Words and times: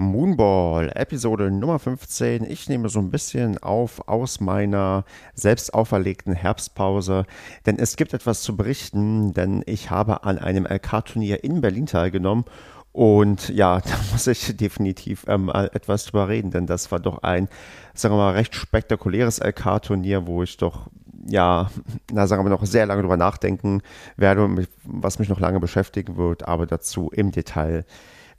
Moonball, 0.00 0.90
Episode 0.94 1.50
Nummer 1.50 1.78
15. 1.78 2.50
Ich 2.50 2.70
nehme 2.70 2.88
so 2.88 3.00
ein 3.00 3.10
bisschen 3.10 3.58
auf 3.58 4.08
aus 4.08 4.40
meiner 4.40 5.04
selbst 5.34 5.74
auferlegten 5.74 6.32
Herbstpause, 6.32 7.26
denn 7.66 7.78
es 7.78 7.96
gibt 7.96 8.14
etwas 8.14 8.40
zu 8.40 8.56
berichten, 8.56 9.34
denn 9.34 9.62
ich 9.66 9.90
habe 9.90 10.24
an 10.24 10.38
einem 10.38 10.64
LK-Turnier 10.64 11.44
in 11.44 11.60
Berlin 11.60 11.84
teilgenommen 11.84 12.46
und 12.92 13.50
ja, 13.50 13.80
da 13.84 13.90
muss 14.10 14.26
ich 14.26 14.56
definitiv 14.56 15.26
ähm, 15.28 15.50
etwas 15.50 16.06
drüber 16.06 16.28
reden, 16.28 16.50
denn 16.50 16.66
das 16.66 16.90
war 16.90 16.98
doch 16.98 17.22
ein, 17.22 17.50
sagen 17.92 18.14
wir 18.14 18.18
mal, 18.18 18.32
recht 18.32 18.54
spektakuläres 18.54 19.38
LK-Turnier, 19.38 20.26
wo 20.26 20.42
ich 20.42 20.56
doch, 20.56 20.86
ja, 21.26 21.70
na 22.10 22.26
sagen 22.26 22.42
wir 22.42 22.48
noch 22.48 22.64
sehr 22.64 22.86
lange 22.86 23.02
drüber 23.02 23.18
nachdenken 23.18 23.82
werde, 24.16 24.66
was 24.82 25.18
mich 25.18 25.28
noch 25.28 25.40
lange 25.40 25.60
beschäftigen 25.60 26.16
wird, 26.16 26.48
aber 26.48 26.64
dazu 26.64 27.10
im 27.12 27.32
Detail 27.32 27.84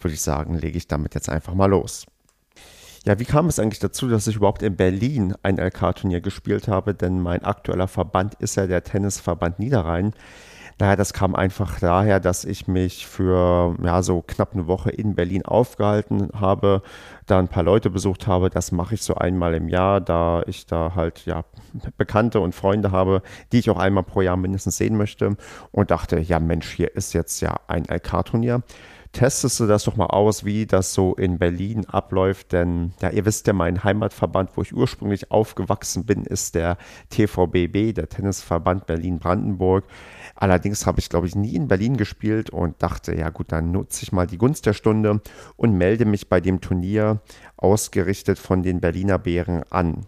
würde 0.03 0.13
ich 0.13 0.21
sagen, 0.21 0.57
lege 0.57 0.77
ich 0.77 0.87
damit 0.87 1.15
jetzt 1.15 1.29
einfach 1.29 1.53
mal 1.53 1.67
los. 1.67 2.05
Ja, 3.05 3.17
wie 3.17 3.25
kam 3.25 3.47
es 3.47 3.57
eigentlich 3.57 3.79
dazu, 3.79 4.07
dass 4.07 4.27
ich 4.27 4.35
überhaupt 4.35 4.61
in 4.61 4.75
Berlin 4.75 5.33
ein 5.41 5.57
LK-Turnier 5.57 6.21
gespielt 6.21 6.67
habe? 6.67 6.93
Denn 6.93 7.19
mein 7.19 7.43
aktueller 7.43 7.87
Verband 7.87 8.35
ist 8.35 8.55
ja 8.55 8.67
der 8.67 8.83
Tennisverband 8.83 9.57
Niederrhein. 9.57 10.13
Naja, 10.81 10.95
das 10.95 11.13
kam 11.13 11.35
einfach 11.35 11.79
daher, 11.79 12.19
dass 12.19 12.45
ich 12.45 12.67
mich 12.67 13.05
für 13.07 13.75
ja, 13.83 14.01
so 14.03 14.23
knapp 14.25 14.53
eine 14.53 14.67
Woche 14.67 14.89
in 14.89 15.15
Berlin 15.15 15.45
aufgehalten 15.45 16.29
habe, 16.39 16.81
da 17.27 17.39
ein 17.39 17.47
paar 17.47 17.63
Leute 17.63 17.89
besucht 17.89 18.27
habe. 18.27 18.49
Das 18.49 18.71
mache 18.71 18.95
ich 18.95 19.03
so 19.03 19.15
einmal 19.15 19.53
im 19.55 19.67
Jahr, 19.67 20.01
da 20.01 20.43
ich 20.47 20.65
da 20.65 20.93
halt 20.95 21.25
ja 21.25 21.43
Bekannte 21.97 22.39
und 22.39 22.55
Freunde 22.55 22.91
habe, 22.91 23.21
die 23.51 23.59
ich 23.59 23.69
auch 23.69 23.77
einmal 23.77 24.03
pro 24.03 24.21
Jahr 24.21 24.37
mindestens 24.37 24.77
sehen 24.77 24.97
möchte. 24.97 25.37
Und 25.71 25.91
dachte, 25.91 26.19
ja 26.19 26.39
Mensch, 26.39 26.71
hier 26.71 26.95
ist 26.95 27.13
jetzt 27.13 27.41
ja 27.41 27.59
ein 27.67 27.85
LK-Turnier 27.85 28.63
testest 29.11 29.59
du 29.59 29.67
das 29.67 29.83
doch 29.83 29.95
mal 29.95 30.07
aus, 30.07 30.45
wie 30.45 30.65
das 30.65 30.93
so 30.93 31.15
in 31.15 31.37
Berlin 31.37 31.85
abläuft. 31.85 32.51
Denn 32.53 32.93
ja, 33.01 33.09
ihr 33.09 33.25
wisst 33.25 33.47
ja, 33.47 33.53
mein 33.53 33.83
Heimatverband, 33.83 34.51
wo 34.55 34.61
ich 34.61 34.73
ursprünglich 34.73 35.31
aufgewachsen 35.31 36.05
bin, 36.05 36.23
ist 36.23 36.55
der 36.55 36.77
TVBB, 37.09 37.93
der 37.93 38.09
Tennisverband 38.09 38.85
Berlin-Brandenburg. 38.85 39.85
Allerdings 40.35 40.85
habe 40.85 40.99
ich, 40.99 41.09
glaube 41.09 41.27
ich, 41.27 41.35
nie 41.35 41.55
in 41.55 41.67
Berlin 41.67 41.97
gespielt 41.97 42.49
und 42.49 42.81
dachte, 42.81 43.15
ja 43.15 43.29
gut, 43.29 43.51
dann 43.51 43.71
nutze 43.71 44.03
ich 44.03 44.11
mal 44.11 44.27
die 44.27 44.37
Gunst 44.37 44.65
der 44.65 44.73
Stunde 44.73 45.21
und 45.57 45.77
melde 45.77 46.05
mich 46.05 46.29
bei 46.29 46.39
dem 46.39 46.61
Turnier 46.61 47.21
ausgerichtet 47.57 48.39
von 48.39 48.63
den 48.63 48.79
Berliner 48.79 49.19
Bären 49.19 49.63
an. 49.69 50.05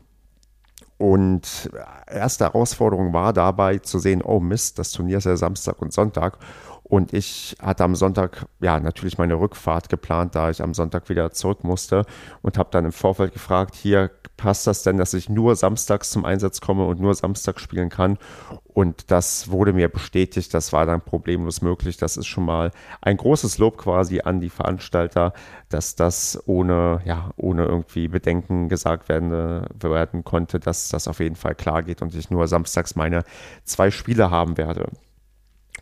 Und 0.97 1.69
erste 2.07 2.45
Herausforderung 2.45 3.11
war 3.13 3.33
dabei 3.33 3.79
zu 3.79 3.99
sehen, 3.99 4.21
oh 4.21 4.39
Mist, 4.39 4.79
das 4.79 4.91
Turnier 4.91 5.17
ist 5.17 5.25
ja 5.25 5.35
Samstag 5.35 5.81
und 5.81 5.91
Sonntag. 5.91 6.37
Und 6.83 7.13
ich 7.13 7.55
hatte 7.61 7.83
am 7.83 7.95
Sonntag 7.95 8.45
ja 8.59 8.79
natürlich 8.79 9.17
meine 9.17 9.35
Rückfahrt 9.35 9.89
geplant, 9.89 10.35
da 10.35 10.49
ich 10.49 10.61
am 10.61 10.73
Sonntag 10.73 11.09
wieder 11.09 11.31
zurück 11.31 11.63
musste 11.63 12.05
und 12.41 12.57
habe 12.57 12.69
dann 12.71 12.85
im 12.85 12.91
Vorfeld 12.91 13.33
gefragt, 13.33 13.75
hier 13.75 14.11
passt 14.35 14.67
das 14.67 14.83
denn, 14.83 14.97
dass 14.97 15.13
ich 15.13 15.29
nur 15.29 15.55
samstags 15.55 16.09
zum 16.11 16.25
Einsatz 16.25 16.59
komme 16.59 16.85
und 16.85 16.99
nur 16.99 17.13
Samstag 17.13 17.59
spielen 17.59 17.89
kann? 17.89 18.17
Und 18.67 19.11
das 19.11 19.49
wurde 19.49 19.71
mir 19.71 19.87
bestätigt, 19.87 20.53
das 20.53 20.73
war 20.73 20.85
dann 20.85 21.01
problemlos 21.01 21.61
möglich. 21.61 21.97
Das 21.97 22.17
ist 22.17 22.27
schon 22.27 22.45
mal 22.45 22.71
ein 23.01 23.17
großes 23.17 23.59
Lob 23.59 23.77
quasi 23.77 24.21
an 24.21 24.41
die 24.41 24.49
Veranstalter, 24.49 25.33
dass 25.69 25.95
das 25.95 26.41
ohne, 26.47 27.01
ja, 27.05 27.31
ohne 27.37 27.65
irgendwie 27.65 28.07
Bedenken 28.07 28.67
gesagt 28.69 29.07
werden, 29.09 29.31
werden 29.81 30.23
konnte, 30.23 30.59
dass 30.59 30.89
das 30.89 31.07
auf 31.07 31.19
jeden 31.19 31.35
Fall 31.35 31.55
klar 31.55 31.83
geht 31.83 32.01
und 32.01 32.13
ich 32.13 32.29
nur 32.29 32.47
samstags 32.47 32.95
meine 32.95 33.23
zwei 33.63 33.89
Spiele 33.89 34.31
haben 34.31 34.57
werde. 34.57 34.89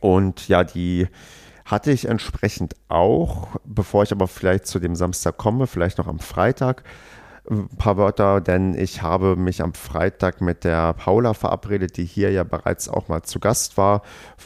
Und 0.02 0.49
ja, 0.49 0.66
die 0.66 1.07
hatte 1.63 1.91
ich 1.91 2.05
entsprechend 2.05 2.75
auch, 2.89 3.47
bevor 3.63 4.03
ich 4.03 4.11
aber 4.11 4.27
vielleicht 4.27 4.67
zu 4.67 4.80
dem 4.80 4.95
Samstag 4.95 5.38
komme, 5.38 5.67
vielleicht 5.67 5.97
noch 5.97 6.07
am 6.07 6.19
Freitag 6.19 6.83
ein 7.49 7.69
paar 7.69 7.97
Wörter, 7.97 8.39
denn 8.39 8.75
ich 8.75 9.02
habe 9.02 9.35
mich 9.35 9.63
am 9.63 9.73
Freitag 9.73 10.41
mit 10.41 10.63
der 10.63 10.94
Paula 10.94 11.33
verabredet, 11.33 11.97
die 11.97 12.05
hier 12.05 12.31
ja 12.31 12.44
bereits 12.44 12.88
auch 12.88 13.07
mal 13.07 13.23
zu 13.23 13.40
Gast 13.40 13.78
war 13.78 14.03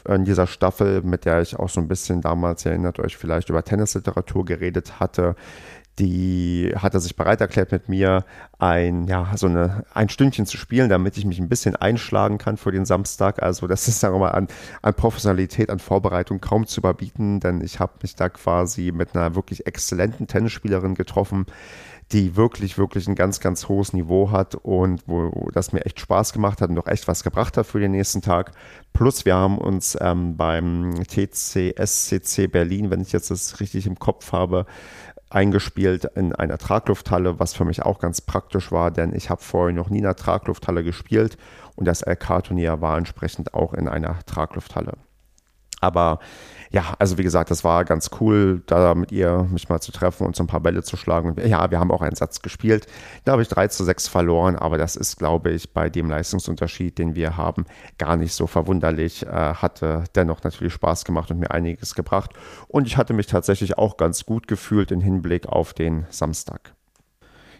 in 0.08 0.24
dieser 0.24 0.48
Staffel, 0.48 1.02
mit 1.02 1.26
der 1.26 1.42
ich 1.42 1.58
auch 1.58 1.68
so 1.68 1.82
ein 1.82 1.90
bisschen 1.90 2.22
damals, 2.22 2.66
erinnert 2.66 3.00
euch 3.00 3.18
vielleicht, 3.18 3.50
über 3.50 3.64
Tennisliteratur 3.64 4.46
geredet 4.46 5.00
hatte 5.00 5.36
die 6.00 6.74
hatte 6.76 7.00
sich 7.00 7.16
bereit 7.16 7.40
erklärt, 7.40 7.72
mit 7.72 7.88
mir 7.88 8.26
ein, 8.60 9.08
ja, 9.08 9.32
so 9.36 9.48
eine, 9.48 9.86
ein 9.94 10.10
Stündchen 10.10 10.46
zu 10.46 10.58
spielen, 10.58 10.90
damit 10.90 11.18
ich 11.18 11.26
mich 11.26 11.40
ein 11.40 11.48
bisschen 11.48 11.76
einschlagen 11.76 12.38
kann 12.38 12.58
für 12.58 12.72
den 12.72 12.86
Samstag. 12.86 13.42
Also 13.42 13.68
das 13.68 13.88
ist, 13.88 14.02
sagen 14.02 14.16
wir 14.16 14.20
mal, 14.20 14.32
an, 14.32 14.48
an 14.82 14.94
Professionalität, 14.94 15.70
an 15.70 15.80
Vorbereitung 15.80 16.42
kaum 16.42 16.68
zu 16.68 16.82
überbieten, 16.82 17.40
denn 17.40 17.62
ich 17.62 17.80
habe 17.80 17.94
mich 18.02 18.16
da 18.16 18.30
quasi 18.30 18.92
mit 18.94 19.16
einer 19.16 19.36
wirklich 19.36 19.68
exzellenten 19.68 20.28
Tennisspielerin 20.28 20.96
getroffen, 20.96 21.46
die 22.12 22.36
wirklich, 22.36 22.78
wirklich 22.78 23.08
ein 23.08 23.16
ganz, 23.16 23.40
ganz 23.40 23.68
hohes 23.68 23.94
Niveau 23.94 24.32
hat 24.32 24.56
und 24.56 25.02
wo, 25.08 25.32
wo 25.34 25.50
das 25.52 25.74
mir 25.74 25.86
echt 25.86 26.00
Spaß 26.00 26.34
gemacht 26.34 26.62
hat 26.62 26.70
und 26.70 26.78
auch 26.78 26.88
echt 26.88 27.08
was 27.08 27.24
gebracht 27.24 27.58
hat 27.58 27.66
für 27.66 27.80
den 27.80 27.92
nächsten 27.92 28.22
Tag. 28.22 28.52
Plus 28.94 29.26
wir 29.26 29.36
haben 29.36 29.58
uns 29.58 29.98
ähm, 30.00 30.38
beim 30.38 31.04
TCSCC 31.04 32.48
Berlin, 32.48 32.92
wenn 32.92 33.02
ich 33.02 33.12
jetzt 33.12 33.32
das 33.32 33.60
richtig 33.60 33.88
im 33.88 33.98
Kopf 33.98 34.34
habe, 34.34 34.68
eingespielt 35.30 36.06
in 36.16 36.34
einer 36.34 36.58
Traglufthalle, 36.58 37.40
was 37.40 37.54
für 37.54 37.66
mich 37.66 37.84
auch 37.84 38.00
ganz 38.00 38.22
praktisch 38.22 38.72
war, 38.72 38.92
denn 38.92 39.14
ich 39.16 39.30
habe 39.30 39.42
vorher 39.42 39.76
noch 39.76 39.90
nie 39.90 40.00
in 40.00 40.06
einer 40.06 40.16
Traglufthalle 40.16 40.84
gespielt 40.84 41.38
und 41.76 41.86
das 41.86 42.02
LK-Turnier 42.06 42.82
war 42.82 42.98
entsprechend 42.98 43.54
auch 43.54 43.74
in 43.74 43.88
einer 43.88 44.20
Traglufthalle. 44.26 44.94
Aber 45.82 46.20
ja, 46.76 46.94
also 47.00 47.18
wie 47.18 47.24
gesagt, 47.24 47.52
das 47.52 47.64
war 47.64 47.86
ganz 47.86 48.10
cool, 48.20 48.62
da 48.66 48.96
mit 48.96 49.10
ihr 49.14 49.48
mich 49.50 49.70
mal 49.70 49.80
zu 49.80 49.94
treffen 49.94 50.28
und 50.28 50.36
so 50.36 50.44
ein 50.44 50.48
paar 50.48 50.60
Bälle 50.60 50.84
zu 50.84 50.98
schlagen. 50.98 51.34
Ja, 51.48 51.72
wir 51.72 51.80
haben 51.80 51.90
auch 51.90 52.02
einen 52.02 52.18
Satz 52.18 52.42
gespielt. 52.42 52.86
Da 53.24 53.32
habe 53.32 53.42
ich 53.42 53.48
3 53.48 53.70
zu 53.70 53.86
6 53.86 54.10
verloren, 54.10 54.58
aber 54.58 54.78
das 54.78 54.98
ist, 54.98 55.18
glaube 55.18 55.52
ich, 55.52 55.72
bei 55.72 55.90
dem 55.90 56.10
Leistungsunterschied, 56.10 56.98
den 56.98 57.16
wir 57.16 57.38
haben, 57.38 57.64
gar 57.98 58.18
nicht 58.18 58.34
so 58.34 58.46
verwunderlich. 58.46 59.26
Äh, 59.26 59.30
hatte 59.30 60.04
dennoch 60.16 60.44
natürlich 60.44 60.74
Spaß 60.74 61.06
gemacht 61.06 61.32
und 61.32 61.40
mir 61.40 61.52
einiges 61.52 61.96
gebracht. 61.96 62.32
Und 62.68 62.88
ich 62.88 62.98
hatte 62.98 63.14
mich 63.14 63.28
tatsächlich 63.28 63.78
auch 63.78 63.96
ganz 63.96 64.26
gut 64.26 64.50
gefühlt 64.50 64.92
im 64.92 65.00
Hinblick 65.00 65.48
auf 65.48 65.74
den 65.74 66.06
Samstag. 66.10 66.74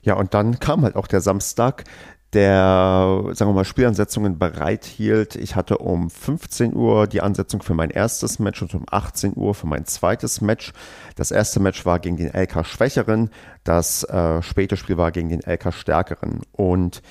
Ja, 0.02 0.16
und 0.16 0.34
dann 0.34 0.60
kam 0.60 0.84
halt 0.84 0.98
auch 0.98 1.08
der 1.08 1.22
Samstag 1.22 1.86
der, 2.36 3.24
sagen 3.32 3.50
wir 3.50 3.56
mal, 3.56 3.66
Spielansetzungen 3.66 4.38
bereithielt. 4.38 5.36
Ich 5.36 5.56
hatte 5.56 5.78
um 5.78 6.10
15 6.10 6.76
Uhr 6.76 7.08
die 7.08 7.22
Ansetzung 7.22 7.64
für 7.64 7.74
mein 7.74 7.90
erstes 7.90 8.40
Match 8.40 8.62
und 8.62 8.76
um 8.76 8.86
18 8.92 9.34
Uhr 9.36 9.56
für 9.56 9.68
mein 9.68 9.86
zweites 9.86 10.42
Match. 10.42 10.74
Das 11.16 11.32
erste 11.32 11.62
Match 11.62 11.86
war 11.86 12.00
gegen 12.00 12.18
den 12.18 12.32
LK 12.34 12.66
Schwächeren, 12.66 13.32
das 13.66 14.04
äh, 14.04 14.42
späte 14.42 14.78
Spiel 14.78 14.98
war 14.98 15.12
gegen 15.12 15.30
den 15.30 15.42
LK 15.42 15.74
Stärkeren. 15.74 16.42
Und 16.54 17.02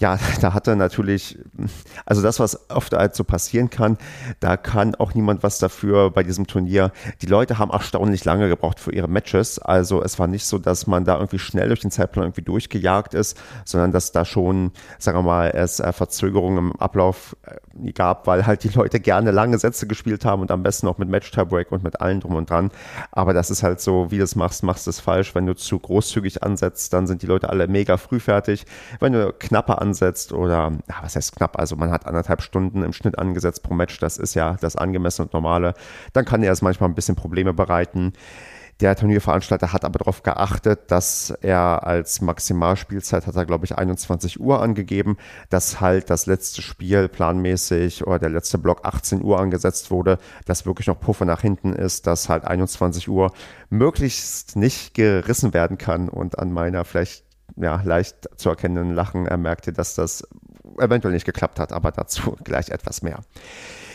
ja, 0.00 0.18
da 0.40 0.52
hatte 0.52 0.74
natürlich, 0.76 1.38
also 2.04 2.20
das, 2.20 2.40
was 2.40 2.70
oft 2.70 2.92
halt 2.92 3.14
so 3.14 3.22
passieren 3.22 3.70
kann, 3.70 3.96
da 4.40 4.56
kann 4.56 4.94
auch 4.96 5.14
niemand 5.14 5.42
was 5.42 5.58
dafür 5.58 6.10
bei 6.10 6.22
diesem 6.22 6.46
Turnier. 6.46 6.90
Die 7.22 7.26
Leute 7.26 7.58
haben 7.58 7.70
erstaunlich 7.70 8.24
lange 8.24 8.48
gebraucht 8.48 8.80
für 8.80 8.92
ihre 8.92 9.08
Matches. 9.08 9.58
Also 9.58 10.02
es 10.02 10.18
war 10.18 10.26
nicht 10.26 10.46
so, 10.46 10.58
dass 10.58 10.86
man 10.86 11.04
da 11.04 11.16
irgendwie 11.16 11.38
schnell 11.38 11.68
durch 11.68 11.80
den 11.80 11.90
Zeitplan 11.90 12.24
irgendwie 12.24 12.42
durchgejagt 12.42 13.14
ist, 13.14 13.40
sondern 13.64 13.92
dass 13.92 14.10
da 14.10 14.24
schon, 14.24 14.72
sagen 14.98 15.18
wir 15.18 15.22
mal, 15.22 15.50
es 15.50 15.80
äh, 15.80 15.92
Verzögerungen 15.92 16.58
im 16.58 16.76
Ablauf 16.76 17.36
äh, 17.46 17.92
gab, 17.92 18.26
weil 18.26 18.46
halt 18.46 18.64
die 18.64 18.68
Leute 18.68 18.98
gerne 19.00 19.30
lange 19.30 19.58
Sätze 19.58 19.86
gespielt 19.86 20.24
haben 20.24 20.42
und 20.42 20.50
am 20.50 20.62
besten 20.62 20.88
auch 20.88 20.98
mit 20.98 21.08
Match-Tiebreak 21.08 21.70
und 21.70 21.84
mit 21.84 22.00
allen 22.00 22.20
drum 22.20 22.34
und 22.34 22.50
dran. 22.50 22.70
Aber 23.12 23.32
das 23.32 23.50
ist 23.50 23.62
halt 23.62 23.80
so, 23.80 24.10
wie 24.10 24.18
du 24.18 24.24
es 24.24 24.34
machst, 24.34 24.62
machst 24.62 24.86
du 24.86 24.90
es 24.90 24.98
falsch. 24.98 25.34
Wenn 25.34 25.46
du 25.46 25.54
zu 25.54 25.78
großzügig 26.00 26.42
ansetzt, 26.42 26.92
dann 26.94 27.06
sind 27.06 27.22
die 27.22 27.26
Leute 27.26 27.50
alle 27.50 27.68
mega 27.68 27.98
früh 27.98 28.20
fertig. 28.20 28.64
Wenn 29.00 29.12
du 29.12 29.32
knapper 29.38 29.82
ansetzt 29.82 30.32
oder, 30.32 30.72
ja, 30.88 30.94
was 31.02 31.14
heißt 31.14 31.36
knapp, 31.36 31.58
also 31.58 31.76
man 31.76 31.90
hat 31.90 32.06
anderthalb 32.06 32.40
Stunden 32.42 32.82
im 32.82 32.94
Schnitt 32.94 33.18
angesetzt 33.18 33.62
pro 33.62 33.74
Match, 33.74 33.98
das 33.98 34.16
ist 34.16 34.34
ja 34.34 34.56
das 34.60 34.76
angemessene 34.76 35.26
und 35.26 35.34
normale, 35.34 35.74
dann 36.14 36.24
kann 36.24 36.40
dir 36.40 36.48
das 36.48 36.62
manchmal 36.62 36.88
ein 36.88 36.94
bisschen 36.94 37.16
Probleme 37.16 37.52
bereiten. 37.52 38.14
Der 38.80 38.96
Turnierveranstalter 38.96 39.74
hat 39.74 39.84
aber 39.84 39.98
darauf 39.98 40.22
geachtet, 40.22 40.90
dass 40.90 41.30
er 41.42 41.86
als 41.86 42.22
Maximalspielzeit 42.22 43.26
hat 43.26 43.36
er, 43.36 43.44
glaube 43.44 43.66
ich, 43.66 43.76
21 43.76 44.40
Uhr 44.40 44.62
angegeben, 44.62 45.18
dass 45.50 45.82
halt 45.82 46.08
das 46.08 46.24
letzte 46.24 46.62
Spiel 46.62 47.08
planmäßig 47.08 48.06
oder 48.06 48.18
der 48.18 48.30
letzte 48.30 48.56
Block 48.56 48.80
18 48.84 49.22
Uhr 49.22 49.38
angesetzt 49.38 49.90
wurde, 49.90 50.18
dass 50.46 50.64
wirklich 50.64 50.86
noch 50.86 50.98
Puffer 50.98 51.26
nach 51.26 51.42
hinten 51.42 51.74
ist, 51.74 52.06
dass 52.06 52.30
halt 52.30 52.46
21 52.46 53.10
Uhr 53.10 53.32
möglichst 53.68 54.56
nicht 54.56 54.94
gerissen 54.94 55.52
werden 55.52 55.76
kann 55.76 56.08
und 56.08 56.38
an 56.38 56.50
meiner 56.50 56.86
vielleicht 56.86 57.24
ja, 57.56 57.82
leicht 57.84 58.30
zu 58.36 58.48
erkennenden 58.48 58.94
Lachen 58.94 59.26
er 59.26 59.36
merkte, 59.36 59.74
dass 59.74 59.94
das 59.94 60.26
eventuell 60.78 61.12
nicht 61.12 61.26
geklappt 61.26 61.60
hat, 61.60 61.72
aber 61.72 61.90
dazu 61.92 62.36
gleich 62.44 62.70
etwas 62.70 63.02
mehr. 63.02 63.20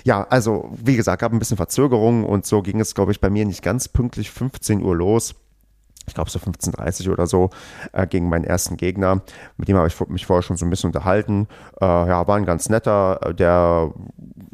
Ja, 0.06 0.28
also 0.30 0.70
wie 0.72 0.96
gesagt, 0.96 1.22
gab 1.22 1.34
ein 1.34 1.40
bisschen 1.40 1.58
Verzögerung 1.58 2.26
und 2.26 2.46
so 2.46 2.62
ging 2.62 2.80
es, 2.80 2.94
glaube 2.94 3.12
ich, 3.12 3.20
bei 3.20 3.32
mir 3.32 3.44
nicht 3.44 3.64
ganz 3.64 3.88
pünktlich 3.90 4.30
15 4.30 4.84
Uhr 4.84 4.96
los. 4.96 5.34
ich 6.08 6.14
glaube 6.14 6.30
so 6.30 6.38
15:30 6.38 7.10
oder 7.10 7.26
so, 7.26 7.50
äh, 7.92 8.06
gegen 8.06 8.30
meinen 8.30 8.44
ersten 8.44 8.78
Gegner. 8.78 9.24
Mit 9.58 9.68
dem 9.68 9.78
habe 9.78 9.88
ich 9.88 10.00
mich 10.08 10.28
vorher 10.28 10.44
schon 10.44 10.58
so 10.58 10.64
ein 10.64 10.70
bisschen 10.70 10.90
unterhalten. 10.90 11.48
Äh, 11.82 11.86
ja, 11.86 12.28
war 12.28 12.36
ein 12.38 12.46
ganz 12.46 12.70
netter, 12.70 13.20
äh, 13.24 13.34
der 13.34 13.92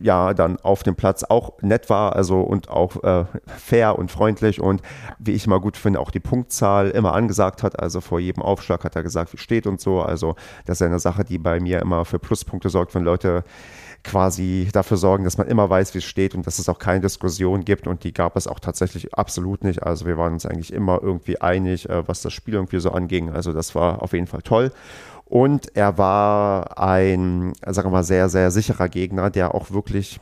ja 0.02 0.34
dann 0.34 0.58
auf 0.62 0.84
dem 0.84 0.96
Platz 0.96 1.24
auch 1.26 1.62
nett 1.62 1.90
war, 1.90 2.16
also 2.16 2.40
und 2.42 2.70
auch 2.70 3.04
äh, 3.04 3.26
fair 3.48 4.00
und 4.00 4.10
freundlich 4.10 4.62
und 4.62 4.82
wie 5.20 5.32
ich 5.34 5.46
mal 5.48 5.60
gut 5.60 5.76
finde, 5.76 6.00
auch 6.00 6.12
die 6.12 6.22
Punktzahl 6.22 6.90
immer 6.92 7.14
angesagt 7.14 7.64
hat. 7.64 7.78
Also 7.78 8.00
vor 8.00 8.22
jedem 8.22 8.42
Aufschlag 8.44 8.86
hat 8.86 8.96
er 8.96 9.04
gesagt, 9.04 9.34
wie 9.34 9.38
steht 9.38 9.68
und 9.68 9.82
so. 9.82 10.02
Also 10.02 10.36
das 10.66 10.80
ist 10.80 10.88
eine 10.88 11.00
Sache, 11.00 11.26
die 11.26 11.38
bei 11.38 11.60
mir 11.60 11.82
immer 11.82 12.06
für 12.06 12.20
Pluspunkte 12.20 12.70
sorgt, 12.70 12.96
wenn 12.96 13.04
Leute 13.04 13.44
quasi 14.04 14.70
dafür 14.72 14.98
sorgen, 14.98 15.24
dass 15.24 15.38
man 15.38 15.48
immer 15.48 15.70
weiß, 15.70 15.94
wie 15.94 16.00
es 16.00 16.06
steht 16.06 16.34
und 16.36 16.48
dass 16.48 16.60
es 16.60 16.70
auch 16.70 16.80
keine 16.80 17.02
Diskussion 17.02 17.64
gibt. 17.64 17.88
Und 17.88 18.04
die 18.04 18.14
gab 18.14 18.36
es 18.36 18.48
auch 18.48 18.60
tatsächlich 18.60 19.14
absolut 19.14 19.64
nicht. 19.64 19.84
Also 19.84 20.06
wir 20.06 20.18
waren 20.18 20.34
uns 20.34 20.46
eigentlich 20.46 20.74
immer 20.74 21.00
irgendwie 21.02 21.40
einig, 21.40 21.90
äh, 21.90 22.08
was 22.08 22.22
das 22.22 22.34
Spiel 22.34 22.56
irgendwie 22.56 22.80
so 22.80 22.92
anging. 22.92 23.30
Also 23.30 23.54
das 23.54 23.76
war 23.76 24.02
auf 24.02 24.14
jeden 24.14 24.28
Fall 24.28 24.42
toll. 24.42 24.72
Und 25.26 25.76
er 25.78 25.98
war 25.98 26.78
ein, 26.78 27.54
sagen 27.66 27.88
wir 27.88 27.98
mal, 27.98 28.04
sehr, 28.04 28.28
sehr 28.28 28.52
sicherer 28.52 28.90
Gegner, 28.90 29.30
der 29.30 29.56
auch 29.56 29.72
wirklich 29.72 30.20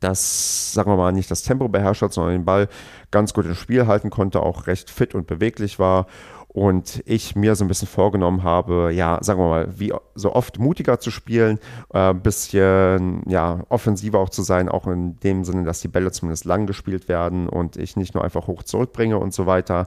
das, 0.00 0.72
sagen 0.72 0.90
wir 0.90 0.96
mal, 0.96 1.12
nicht 1.12 1.30
das 1.30 1.42
Tempo 1.42 1.68
beherrscht 1.68 2.02
hat, 2.02 2.12
sondern 2.12 2.32
den 2.32 2.44
Ball 2.44 2.68
ganz 3.10 3.34
gut 3.34 3.44
im 3.44 3.54
Spiel 3.54 3.86
halten 3.86 4.10
konnte, 4.10 4.40
auch 4.40 4.66
recht 4.66 4.90
fit 4.90 5.14
und 5.14 5.26
beweglich 5.26 5.78
war 5.78 6.06
und 6.52 7.02
ich 7.06 7.34
mir 7.34 7.54
so 7.54 7.64
ein 7.64 7.68
bisschen 7.68 7.88
vorgenommen 7.88 8.42
habe, 8.42 8.92
ja, 8.92 9.18
sagen 9.22 9.40
wir 9.40 9.48
mal, 9.48 9.78
wie 9.78 9.94
so 10.14 10.34
oft 10.34 10.58
mutiger 10.58 11.00
zu 11.00 11.10
spielen, 11.10 11.58
ein 11.90 12.16
äh, 12.16 12.18
bisschen 12.18 13.22
ja, 13.26 13.60
offensiver 13.70 14.18
auch 14.18 14.28
zu 14.28 14.42
sein, 14.42 14.68
auch 14.68 14.86
in 14.86 15.18
dem 15.20 15.44
Sinne, 15.44 15.64
dass 15.64 15.80
die 15.80 15.88
Bälle 15.88 16.12
zumindest 16.12 16.44
lang 16.44 16.66
gespielt 16.66 17.08
werden 17.08 17.48
und 17.48 17.76
ich 17.76 17.96
nicht 17.96 18.14
nur 18.14 18.22
einfach 18.22 18.48
hoch 18.48 18.62
zurückbringe 18.64 19.18
und 19.18 19.32
so 19.32 19.46
weiter. 19.46 19.86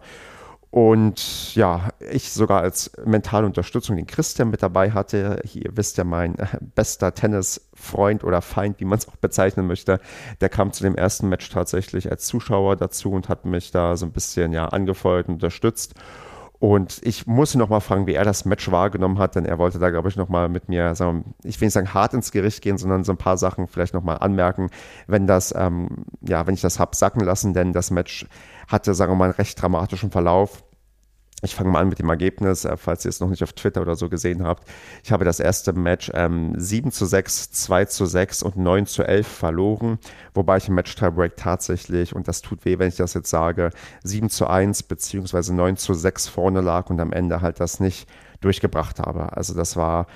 Und 0.71 1.55
ja, 1.55 1.89
ich 2.11 2.33
sogar 2.33 2.61
als 2.61 2.91
mentale 3.05 3.45
Unterstützung 3.45 3.95
den 3.95 4.07
Christian 4.07 4.49
mit 4.49 4.61
dabei 4.61 4.91
hatte. 4.91 5.41
Hier 5.45 5.69
wisst 5.71 5.99
ihr, 5.99 6.03
mein 6.03 6.35
bester 6.75 7.13
Tennisfreund 7.13 8.23
oder 8.23 8.41
Feind, 8.41 8.79
wie 8.79 8.85
man 8.85 8.97
es 8.97 9.07
auch 9.07 9.15
bezeichnen 9.15 9.67
möchte, 9.67 10.01
der 10.41 10.49
kam 10.49 10.73
zu 10.73 10.83
dem 10.83 10.95
ersten 10.95 11.29
Match 11.29 11.47
tatsächlich 11.49 12.11
als 12.11 12.25
Zuschauer 12.25 12.75
dazu 12.75 13.11
und 13.11 13.29
hat 13.29 13.45
mich 13.45 13.71
da 13.71 13.95
so 13.95 14.05
ein 14.05 14.11
bisschen 14.11 14.51
ja 14.51 14.65
angefeuert 14.65 15.27
und 15.27 15.35
unterstützt. 15.35 15.93
Und 16.65 16.99
ich 17.03 17.27
musste 17.27 17.59
noch 17.59 17.69
mal 17.69 17.79
fragen, 17.79 18.07
wie 18.07 18.15
er 18.15 18.23
das 18.23 18.43
Match 18.43 18.71
wahrgenommen 18.71 19.19
hat, 19.19 19.35
denn 19.35 19.45
er 19.45 19.59
wollte 19.59 19.77
da, 19.77 19.91
glaube 19.91 20.09
ich, 20.09 20.15
noch 20.15 20.29
mal 20.29 20.49
mit 20.49 20.67
mir, 20.67 20.95
sagen, 20.95 21.35
ich 21.43 21.61
will 21.61 21.67
nicht 21.67 21.73
sagen 21.73 21.93
hart 21.93 22.15
ins 22.15 22.31
Gericht 22.31 22.63
gehen, 22.63 22.79
sondern 22.79 23.03
so 23.03 23.11
ein 23.13 23.19
paar 23.19 23.37
Sachen 23.37 23.67
vielleicht 23.67 23.93
noch 23.93 24.01
mal 24.01 24.15
anmerken, 24.15 24.71
wenn 25.05 25.27
das, 25.27 25.53
ähm, 25.55 26.05
ja, 26.21 26.47
wenn 26.47 26.55
ich 26.55 26.61
das 26.61 26.79
hab 26.79 26.95
sacken 26.95 27.21
lassen, 27.21 27.53
denn 27.53 27.71
das 27.71 27.91
Match 27.91 28.25
hatte, 28.67 28.95
sagen 28.95 29.11
wir 29.11 29.15
mal, 29.15 29.25
einen 29.25 29.33
recht 29.35 29.61
dramatischen 29.61 30.09
Verlauf. 30.09 30.63
Ich 31.45 31.55
fange 31.55 31.69
mal 31.69 31.79
an 31.79 31.89
mit 31.89 31.99
dem 31.99 32.09
Ergebnis, 32.09 32.65
äh, 32.65 32.75
falls 32.75 33.05
ihr 33.05 33.09
es 33.09 33.19
noch 33.19 33.29
nicht 33.29 33.43
auf 33.43 33.53
Twitter 33.53 33.81
oder 33.81 33.95
so 33.95 34.09
gesehen 34.09 34.43
habt. 34.43 34.67
Ich 35.03 35.11
habe 35.11 35.23
das 35.25 35.39
erste 35.39 35.73
Match 35.73 36.11
ähm, 36.13 36.53
7 36.57 36.91
zu 36.91 37.05
6, 37.05 37.51
2 37.51 37.85
zu 37.85 38.05
6 38.05 38.43
und 38.43 38.57
9 38.57 38.87
zu 38.87 39.03
11 39.03 39.27
verloren, 39.27 39.99
wobei 40.33 40.57
ich 40.57 40.67
im 40.67 40.75
Match 40.75 40.95
Tiebreak 40.95 41.37
tatsächlich, 41.37 42.15
und 42.15 42.27
das 42.27 42.41
tut 42.41 42.65
weh, 42.65 42.79
wenn 42.79 42.89
ich 42.89 42.95
das 42.95 43.13
jetzt 43.13 43.29
sage, 43.29 43.69
7 44.03 44.29
zu 44.29 44.47
1 44.47 44.83
beziehungsweise 44.83 45.53
9 45.53 45.77
zu 45.77 45.93
6 45.93 46.27
vorne 46.27 46.61
lag 46.61 46.89
und 46.89 46.99
am 46.99 47.13
Ende 47.13 47.41
halt 47.41 47.59
das 47.59 47.79
nicht 47.79 48.09
durchgebracht 48.41 48.99
habe. 48.99 49.37
Also 49.37 49.53
das 49.53 49.75
war, 49.75 50.07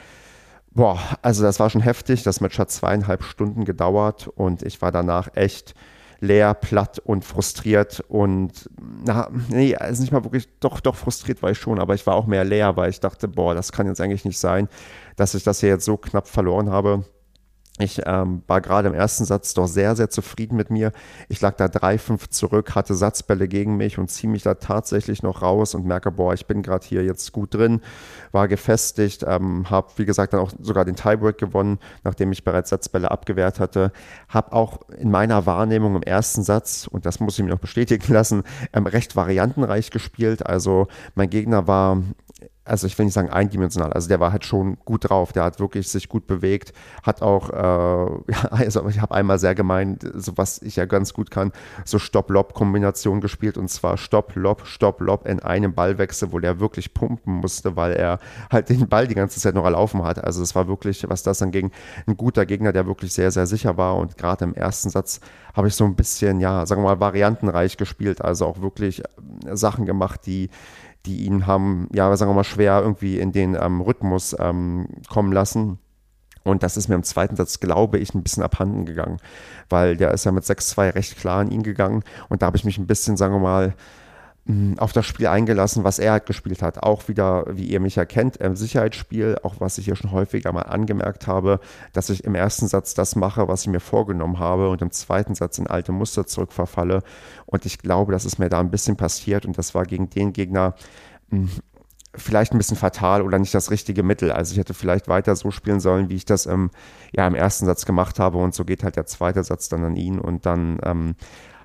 boah, 0.71 0.99
also 1.21 1.43
das 1.43 1.59
war 1.59 1.69
schon 1.69 1.81
heftig. 1.81 2.23
Das 2.23 2.41
Match 2.41 2.57
hat 2.57 2.71
zweieinhalb 2.71 3.23
Stunden 3.23 3.65
gedauert 3.65 4.27
und 4.27 4.63
ich 4.63 4.81
war 4.81 4.91
danach 4.91 5.29
echt 5.35 5.75
leer, 6.19 6.53
platt 6.53 6.99
und 6.99 7.23
frustriert 7.23 8.03
und 8.07 8.69
na, 9.05 9.29
nee, 9.49 9.75
also 9.75 10.01
nicht 10.01 10.11
mal 10.11 10.23
wirklich, 10.23 10.47
doch, 10.59 10.79
doch 10.79 10.95
frustriert 10.95 11.41
war 11.41 11.51
ich 11.51 11.57
schon, 11.57 11.79
aber 11.79 11.95
ich 11.95 12.05
war 12.05 12.15
auch 12.15 12.27
mehr 12.27 12.43
leer, 12.43 12.75
weil 12.75 12.89
ich 12.89 12.99
dachte, 12.99 13.27
boah, 13.27 13.55
das 13.55 13.71
kann 13.71 13.87
jetzt 13.87 14.01
eigentlich 14.01 14.25
nicht 14.25 14.39
sein, 14.39 14.67
dass 15.15 15.35
ich 15.35 15.43
das 15.43 15.59
hier 15.61 15.69
jetzt 15.69 15.85
so 15.85 15.97
knapp 15.97 16.27
verloren 16.27 16.69
habe. 16.69 17.05
Ich 17.81 18.01
ähm, 18.05 18.43
war 18.45 18.59
gerade 18.59 18.89
im 18.89 18.93
ersten 18.93 19.23
Satz 19.23 19.53
doch 19.53 19.67
sehr, 19.67 19.95
sehr 19.95 20.09
zufrieden 20.09 20.57
mit 20.57 20.69
mir. 20.69 20.91
Ich 21.29 21.39
lag 21.39 21.55
da 21.55 21.67
3-5 21.67 22.29
zurück, 22.29 22.75
hatte 22.75 22.93
Satzbälle 22.93 23.47
gegen 23.47 23.77
mich 23.77 23.97
und 23.97 24.11
ziehe 24.11 24.29
mich 24.29 24.43
da 24.43 24.55
tatsächlich 24.55 25.23
noch 25.23 25.41
raus 25.41 25.75
und 25.75 25.85
merke, 25.85 26.11
boah, 26.11 26.33
ich 26.33 26.45
bin 26.45 26.61
gerade 26.61 26.85
hier 26.85 27.05
jetzt 27.05 27.31
gut 27.31 27.53
drin, 27.53 27.79
war 28.33 28.49
gefestigt, 28.49 29.23
ähm, 29.25 29.69
habe, 29.69 29.87
wie 29.95 30.05
gesagt, 30.05 30.33
dann 30.33 30.41
auch 30.41 30.51
sogar 30.59 30.83
den 30.83 30.97
Tiebreak 30.97 31.37
gewonnen, 31.37 31.79
nachdem 32.03 32.33
ich 32.33 32.43
bereits 32.43 32.69
Satzbälle 32.69 33.11
abgewehrt 33.11 33.61
hatte. 33.61 33.93
Habe 34.27 34.51
auch 34.51 34.81
in 34.97 35.09
meiner 35.09 35.45
Wahrnehmung 35.45 35.95
im 35.95 36.03
ersten 36.03 36.43
Satz, 36.43 36.85
und 36.85 37.05
das 37.05 37.21
muss 37.21 37.39
ich 37.39 37.45
mir 37.45 37.51
noch 37.51 37.59
bestätigen 37.59 38.11
lassen, 38.13 38.43
ähm, 38.73 38.87
recht 38.87 39.15
variantenreich 39.15 39.89
gespielt. 39.89 40.45
Also 40.45 40.87
mein 41.15 41.29
Gegner 41.29 41.65
war 41.65 42.03
also 42.69 42.85
ich 42.85 42.97
will 42.97 43.05
nicht 43.05 43.13
sagen 43.15 43.29
eindimensional, 43.29 43.91
also 43.93 44.07
der 44.07 44.19
war 44.19 44.31
halt 44.31 44.45
schon 44.45 44.77
gut 44.85 45.09
drauf, 45.09 45.33
der 45.33 45.43
hat 45.43 45.59
wirklich 45.59 45.89
sich 45.89 46.07
gut 46.07 46.27
bewegt, 46.27 46.71
hat 47.03 47.21
auch, 47.21 47.49
äh, 47.49 47.53
ja, 48.31 48.43
also 48.51 48.87
ich 48.87 49.01
habe 49.01 49.15
einmal 49.15 49.39
sehr 49.39 49.55
gemeint, 49.55 50.07
so 50.13 50.37
was 50.37 50.61
ich 50.61 50.75
ja 50.75 50.85
ganz 50.85 51.13
gut 51.13 51.31
kann, 51.31 51.51
so 51.83 51.97
Stopp-Lob-Kombination 51.97 53.21
gespielt 53.21 53.57
und 53.57 53.69
zwar 53.69 53.97
Stopp-Lob, 53.97 54.67
Stopp-Lob 54.67 55.25
in 55.25 55.39
einem 55.39 55.73
Ballwechsel, 55.73 56.31
wo 56.31 56.39
der 56.39 56.59
wirklich 56.59 56.93
pumpen 56.93 57.35
musste, 57.35 57.75
weil 57.75 57.93
er 57.93 58.19
halt 58.51 58.69
den 58.69 58.87
Ball 58.87 59.07
die 59.07 59.15
ganze 59.15 59.39
Zeit 59.39 59.55
noch 59.55 59.65
erlaufen 59.65 60.03
hat. 60.03 60.23
Also 60.23 60.43
es 60.43 60.53
war 60.53 60.67
wirklich, 60.67 61.09
was 61.09 61.23
das 61.23 61.39
dann 61.39 61.51
ging, 61.51 61.71
ein 62.05 62.17
guter 62.17 62.45
Gegner, 62.45 62.71
der 62.71 62.85
wirklich 62.85 63.13
sehr, 63.13 63.31
sehr 63.31 63.47
sicher 63.47 63.77
war 63.77 63.97
und 63.97 64.17
gerade 64.17 64.45
im 64.45 64.53
ersten 64.53 64.89
Satz 64.89 65.21
habe 65.55 65.67
ich 65.67 65.75
so 65.75 65.85
ein 65.85 65.95
bisschen, 65.95 66.39
ja, 66.39 66.65
sagen 66.67 66.83
wir 66.83 66.89
mal, 66.95 66.99
variantenreich 66.99 67.77
gespielt, 67.77 68.21
also 68.21 68.45
auch 68.45 68.61
wirklich 68.61 69.01
Sachen 69.51 69.85
gemacht, 69.85 70.21
die 70.25 70.49
die 71.05 71.25
ihn 71.25 71.47
haben, 71.47 71.87
ja, 71.93 72.15
sagen 72.15 72.31
wir 72.31 72.35
mal, 72.35 72.43
schwer 72.43 72.81
irgendwie 72.81 73.19
in 73.19 73.31
den 73.31 73.55
ähm, 73.55 73.81
Rhythmus 73.81 74.35
ähm, 74.39 74.87
kommen 75.09 75.31
lassen. 75.31 75.79
Und 76.43 76.63
das 76.63 76.77
ist 76.77 76.87
mir 76.87 76.95
im 76.95 77.03
zweiten 77.03 77.35
Satz, 77.35 77.59
glaube 77.59 77.99
ich, 77.99 78.13
ein 78.13 78.23
bisschen 78.23 78.43
abhanden 78.43 78.85
gegangen, 78.85 79.17
weil 79.69 79.97
der 79.97 80.11
ist 80.11 80.25
ja 80.25 80.31
mit 80.31 80.43
6-2 80.43 80.95
recht 80.95 81.17
klar 81.17 81.41
an 81.41 81.51
ihn 81.51 81.63
gegangen. 81.63 82.03
Und 82.29 82.41
da 82.41 82.47
habe 82.47 82.57
ich 82.57 82.65
mich 82.65 82.77
ein 82.77 82.87
bisschen, 82.87 83.17
sagen 83.17 83.33
wir 83.33 83.39
mal, 83.39 83.75
auf 84.77 84.93
das 84.93 85.05
Spiel 85.05 85.27
eingelassen, 85.27 85.83
was 85.83 85.99
er 85.99 86.13
halt 86.13 86.25
gespielt 86.25 86.63
hat. 86.63 86.81
Auch 86.81 87.07
wieder, 87.07 87.45
wie 87.49 87.65
ihr 87.65 87.79
mich 87.79 87.97
erkennt, 87.97 88.37
im 88.37 88.55
Sicherheitsspiel, 88.55 89.37
auch 89.43 89.55
was 89.59 89.77
ich 89.77 89.85
hier 89.85 89.95
schon 89.95 90.11
häufiger 90.11 90.51
mal 90.51 90.63
angemerkt 90.63 91.27
habe, 91.27 91.59
dass 91.93 92.09
ich 92.09 92.23
im 92.23 92.33
ersten 92.33 92.67
Satz 92.67 92.95
das 92.95 93.15
mache, 93.15 93.47
was 93.47 93.61
ich 93.61 93.67
mir 93.67 93.79
vorgenommen 93.79 94.39
habe 94.39 94.69
und 94.69 94.81
im 94.81 94.91
zweiten 94.91 95.35
Satz 95.35 95.59
in 95.59 95.67
alte 95.67 95.91
Muster 95.91 96.25
zurückverfalle. 96.25 97.03
Und 97.45 97.67
ich 97.67 97.77
glaube, 97.77 98.11
dass 98.11 98.25
es 98.25 98.39
mir 98.39 98.49
da 98.49 98.59
ein 98.59 98.71
bisschen 98.71 98.97
passiert 98.97 99.45
und 99.45 99.57
das 99.57 99.75
war 99.75 99.85
gegen 99.85 100.09
den 100.09 100.33
Gegner 100.33 100.73
vielleicht 102.15 102.53
ein 102.53 102.57
bisschen 102.57 102.77
fatal 102.77 103.21
oder 103.21 103.37
nicht 103.37 103.53
das 103.53 103.69
richtige 103.69 104.03
Mittel. 104.03 104.31
Also 104.31 104.53
ich 104.53 104.57
hätte 104.57 104.73
vielleicht 104.73 105.07
weiter 105.07 105.35
so 105.35 105.51
spielen 105.51 105.79
sollen, 105.79 106.09
wie 106.09 106.15
ich 106.15 106.25
das 106.25 106.47
ähm, 106.47 106.71
ja, 107.15 107.27
im 107.27 107.35
ersten 107.35 107.65
Satz 107.65 107.85
gemacht 107.85 108.19
habe 108.19 108.39
und 108.39 108.55
so 108.55 108.65
geht 108.65 108.83
halt 108.83 108.95
der 108.95 109.05
zweite 109.05 109.43
Satz 109.43 109.69
dann 109.69 109.83
an 109.83 109.95
ihn 109.95 110.19
und 110.19 110.45
dann 110.45 110.79
ähm, 110.83 111.15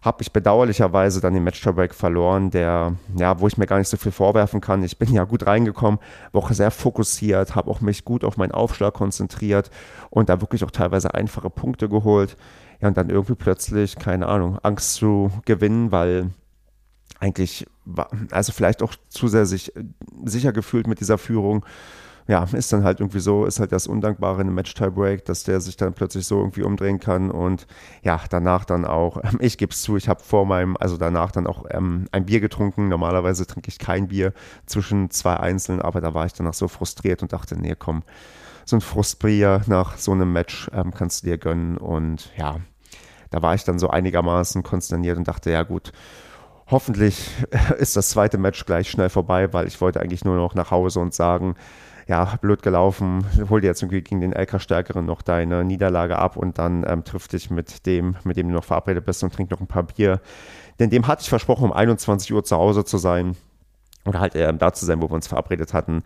habe 0.04 0.22
ich 0.22 0.32
bedauerlicherweise 0.32 1.22
dann 1.22 1.32
den 1.32 1.44
Match-Tiebreak 1.44 1.94
verloren, 1.94 2.50
der, 2.50 2.94
ja, 3.16 3.40
wo 3.40 3.46
ich 3.46 3.56
mir 3.56 3.66
gar 3.66 3.78
nicht 3.78 3.88
so 3.88 3.96
viel 3.96 4.12
vorwerfen 4.12 4.60
kann. 4.60 4.84
Ich 4.84 4.98
bin 4.98 5.10
ja 5.14 5.24
gut 5.24 5.46
reingekommen, 5.46 5.98
war 6.32 6.42
auch 6.42 6.50
sehr 6.52 6.70
fokussiert, 6.70 7.54
habe 7.54 7.70
auch 7.70 7.80
mich 7.80 8.04
gut 8.04 8.22
auf 8.22 8.36
meinen 8.36 8.52
Aufschlag 8.52 8.92
konzentriert 8.92 9.70
und 10.10 10.28
da 10.28 10.42
wirklich 10.42 10.62
auch 10.62 10.70
teilweise 10.70 11.14
einfache 11.14 11.48
Punkte 11.48 11.88
geholt. 11.88 12.36
Ja, 12.82 12.88
und 12.88 12.98
dann 12.98 13.08
irgendwie 13.08 13.34
plötzlich, 13.34 13.96
keine 13.96 14.28
Ahnung, 14.28 14.58
Angst 14.62 14.96
zu 14.96 15.30
gewinnen, 15.46 15.90
weil 15.90 16.30
eigentlich, 17.18 17.66
also 18.30 18.52
vielleicht 18.52 18.82
auch 18.82 18.94
zu 19.08 19.28
sehr 19.28 19.46
sich 19.46 19.72
sicher 20.26 20.52
gefühlt 20.52 20.86
mit 20.86 21.00
dieser 21.00 21.16
Führung 21.16 21.64
ja, 22.26 22.44
ist 22.52 22.72
dann 22.72 22.84
halt 22.84 23.00
irgendwie 23.00 23.20
so, 23.20 23.44
ist 23.44 23.60
halt 23.60 23.72
das 23.72 23.86
Undankbare 23.86 24.40
in 24.40 24.46
einem 24.46 24.54
Match-Tiebreak, 24.54 25.24
dass 25.26 25.44
der 25.44 25.60
sich 25.60 25.76
dann 25.76 25.92
plötzlich 25.92 26.26
so 26.26 26.38
irgendwie 26.38 26.62
umdrehen 26.62 26.98
kann 26.98 27.30
und 27.30 27.66
ja, 28.02 28.18
danach 28.30 28.64
dann 28.64 28.86
auch, 28.86 29.22
ähm, 29.22 29.38
ich 29.40 29.58
gebe 29.58 29.72
es 29.72 29.82
zu, 29.82 29.96
ich 29.96 30.08
habe 30.08 30.22
vor 30.22 30.46
meinem, 30.46 30.76
also 30.78 30.96
danach 30.96 31.32
dann 31.32 31.46
auch 31.46 31.66
ähm, 31.70 32.06
ein 32.12 32.24
Bier 32.24 32.40
getrunken. 32.40 32.88
Normalerweise 32.88 33.46
trinke 33.46 33.68
ich 33.68 33.78
kein 33.78 34.08
Bier 34.08 34.32
zwischen 34.64 35.10
zwei 35.10 35.36
Einzelnen, 35.36 35.82
aber 35.82 36.00
da 36.00 36.14
war 36.14 36.24
ich 36.24 36.32
danach 36.32 36.54
so 36.54 36.66
frustriert 36.68 37.22
und 37.22 37.32
dachte, 37.32 37.60
nee, 37.60 37.74
komm, 37.78 38.02
so 38.64 38.76
ein 38.76 38.80
Frustbier 38.80 39.60
nach 39.66 39.98
so 39.98 40.12
einem 40.12 40.32
Match 40.32 40.70
ähm, 40.72 40.94
kannst 40.94 41.22
du 41.22 41.26
dir 41.26 41.36
gönnen 41.36 41.76
und 41.76 42.32
ja, 42.38 42.56
da 43.30 43.42
war 43.42 43.54
ich 43.54 43.64
dann 43.64 43.78
so 43.78 43.90
einigermaßen 43.90 44.62
konsterniert 44.62 45.18
und 45.18 45.28
dachte, 45.28 45.50
ja 45.50 45.62
gut, 45.62 45.92
hoffentlich 46.68 47.30
ist 47.78 47.96
das 47.96 48.08
zweite 48.08 48.38
Match 48.38 48.64
gleich 48.64 48.90
schnell 48.90 49.10
vorbei, 49.10 49.52
weil 49.52 49.66
ich 49.66 49.80
wollte 49.82 50.00
eigentlich 50.00 50.24
nur 50.24 50.36
noch 50.36 50.54
nach 50.54 50.70
Hause 50.70 51.00
und 51.00 51.12
sagen, 51.12 51.56
ja, 52.06 52.36
blöd 52.40 52.62
gelaufen, 52.62 53.24
hol 53.48 53.60
dir 53.60 53.68
jetzt 53.68 53.82
irgendwie 53.82 54.02
gegen 54.02 54.20
den 54.20 54.32
LK-Stärkeren 54.32 55.06
noch 55.06 55.22
deine 55.22 55.64
Niederlage 55.64 56.18
ab 56.18 56.36
und 56.36 56.58
dann 56.58 56.84
ähm, 56.86 57.04
triff 57.04 57.28
dich 57.28 57.50
mit 57.50 57.86
dem, 57.86 58.16
mit 58.24 58.36
dem 58.36 58.48
du 58.48 58.54
noch 58.54 58.64
verabredet 58.64 59.06
bist 59.06 59.22
und 59.24 59.32
trink 59.32 59.50
noch 59.50 59.60
ein 59.60 59.66
paar 59.66 59.84
Bier. 59.84 60.20
Denn 60.78 60.90
dem 60.90 61.06
hatte 61.06 61.22
ich 61.22 61.28
versprochen, 61.28 61.64
um 61.64 61.72
21 61.72 62.32
Uhr 62.32 62.44
zu 62.44 62.56
Hause 62.56 62.84
zu 62.84 62.98
sein 62.98 63.36
oder 64.04 64.20
halt 64.20 64.34
ähm, 64.34 64.58
da 64.58 64.72
zu 64.72 64.84
sein, 64.84 65.00
wo 65.00 65.08
wir 65.08 65.14
uns 65.14 65.28
verabredet 65.28 65.72
hatten. 65.72 66.02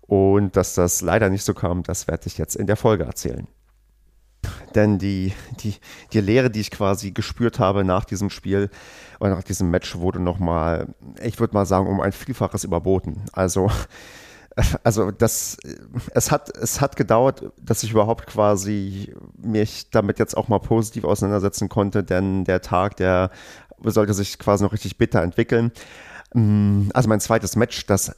Und 0.00 0.56
dass 0.56 0.74
das 0.74 1.02
leider 1.02 1.28
nicht 1.28 1.44
so 1.44 1.54
kam, 1.54 1.82
das 1.82 2.08
werde 2.08 2.26
ich 2.26 2.38
jetzt 2.38 2.56
in 2.56 2.66
der 2.66 2.76
Folge 2.76 3.04
erzählen. 3.04 3.46
Denn 4.74 4.98
die, 4.98 5.32
die, 5.60 5.76
die 6.12 6.20
Lehre, 6.20 6.50
die 6.50 6.60
ich 6.60 6.70
quasi 6.70 7.12
gespürt 7.12 7.58
habe 7.58 7.84
nach 7.84 8.04
diesem 8.04 8.30
Spiel 8.30 8.70
oder 9.20 9.30
nach 9.30 9.42
diesem 9.42 9.70
Match, 9.70 9.96
wurde 9.96 10.18
nochmal, 10.18 10.88
ich 11.22 11.38
würde 11.38 11.54
mal 11.54 11.66
sagen, 11.66 11.86
um 11.86 12.00
ein 12.00 12.12
Vielfaches 12.12 12.64
überboten. 12.64 13.22
Also, 13.32 13.70
also 14.84 15.10
das, 15.10 15.56
es 16.14 16.30
hat, 16.30 16.56
es 16.56 16.80
hat 16.80 16.96
gedauert, 16.96 17.52
dass 17.60 17.82
ich 17.82 17.92
überhaupt 17.92 18.26
quasi 18.26 19.14
mich 19.36 19.90
damit 19.90 20.18
jetzt 20.18 20.36
auch 20.36 20.48
mal 20.48 20.58
positiv 20.58 21.04
auseinandersetzen 21.04 21.68
konnte, 21.68 22.04
denn 22.04 22.44
der 22.44 22.60
Tag, 22.60 22.96
der 22.96 23.30
sollte 23.82 24.14
sich 24.14 24.38
quasi 24.38 24.64
noch 24.64 24.72
richtig 24.72 24.98
bitter 24.98 25.22
entwickeln. 25.22 25.72
Mm, 26.34 26.88
also 26.94 27.08
mein 27.08 27.20
zweites 27.20 27.56
Match, 27.56 27.86
das 27.86 28.14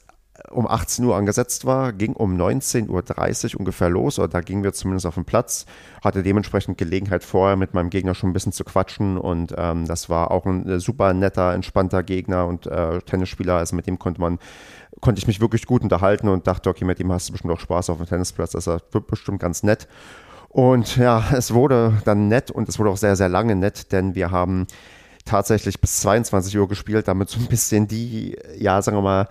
um 0.51 0.67
18 0.67 1.03
Uhr 1.05 1.15
angesetzt 1.15 1.65
war, 1.65 1.93
ging 1.93 2.13
um 2.13 2.39
19.30 2.39 3.53
Uhr 3.53 3.59
ungefähr 3.59 3.89
los, 3.89 4.19
oder 4.19 4.27
da 4.27 4.41
gingen 4.41 4.63
wir 4.63 4.73
zumindest 4.73 5.05
auf 5.05 5.15
den 5.15 5.25
Platz, 5.25 5.65
hatte 6.03 6.23
dementsprechend 6.23 6.77
Gelegenheit 6.77 7.23
vorher 7.23 7.55
mit 7.55 7.73
meinem 7.73 7.89
Gegner 7.89 8.13
schon 8.13 8.29
ein 8.29 8.33
bisschen 8.33 8.51
zu 8.51 8.63
quatschen 8.63 9.17
und 9.17 9.53
ähm, 9.57 9.87
das 9.87 10.09
war 10.09 10.31
auch 10.31 10.45
ein 10.45 10.67
äh, 10.67 10.79
super 10.79 11.13
netter, 11.13 11.53
entspannter 11.53 12.03
Gegner 12.03 12.47
und 12.47 12.67
äh, 12.67 12.99
Tennisspieler, 13.01 13.57
also 13.57 13.75
mit 13.75 13.87
dem 13.87 13.97
konnte 13.97 14.21
man, 14.21 14.39
konnte 15.01 15.19
ich 15.19 15.27
mich 15.27 15.41
wirklich 15.41 15.65
gut 15.65 15.83
unterhalten 15.83 16.27
und 16.27 16.47
dachte, 16.47 16.69
okay, 16.69 16.85
mit 16.85 16.99
dem 16.99 17.11
hast 17.11 17.29
du 17.29 17.33
bestimmt 17.33 17.53
auch 17.53 17.59
Spaß 17.59 17.89
auf 17.89 17.97
dem 17.97 18.07
Tennisplatz, 18.07 18.51
das 18.51 18.67
wird 18.67 19.07
bestimmt 19.07 19.39
ganz 19.39 19.63
nett. 19.63 19.87
Und 20.49 20.95
ja, 20.95 21.23
es 21.33 21.53
wurde 21.53 22.01
dann 22.05 22.27
nett 22.27 22.49
und 22.49 22.69
es 22.69 22.79
wurde 22.79 22.89
auch 22.89 22.97
sehr, 22.97 23.15
sehr 23.15 23.29
lange 23.29 23.55
nett, 23.55 23.91
denn 23.91 24.15
wir 24.15 24.31
haben 24.31 24.67
tatsächlich 25.25 25.81
bis 25.81 26.01
22 26.01 26.57
Uhr 26.57 26.67
gespielt, 26.67 27.07
damit 27.07 27.29
so 27.29 27.39
ein 27.39 27.47
bisschen 27.47 27.87
die, 27.87 28.37
ja, 28.57 28.81
sagen 28.81 28.97
wir 28.97 29.01
mal, 29.01 29.27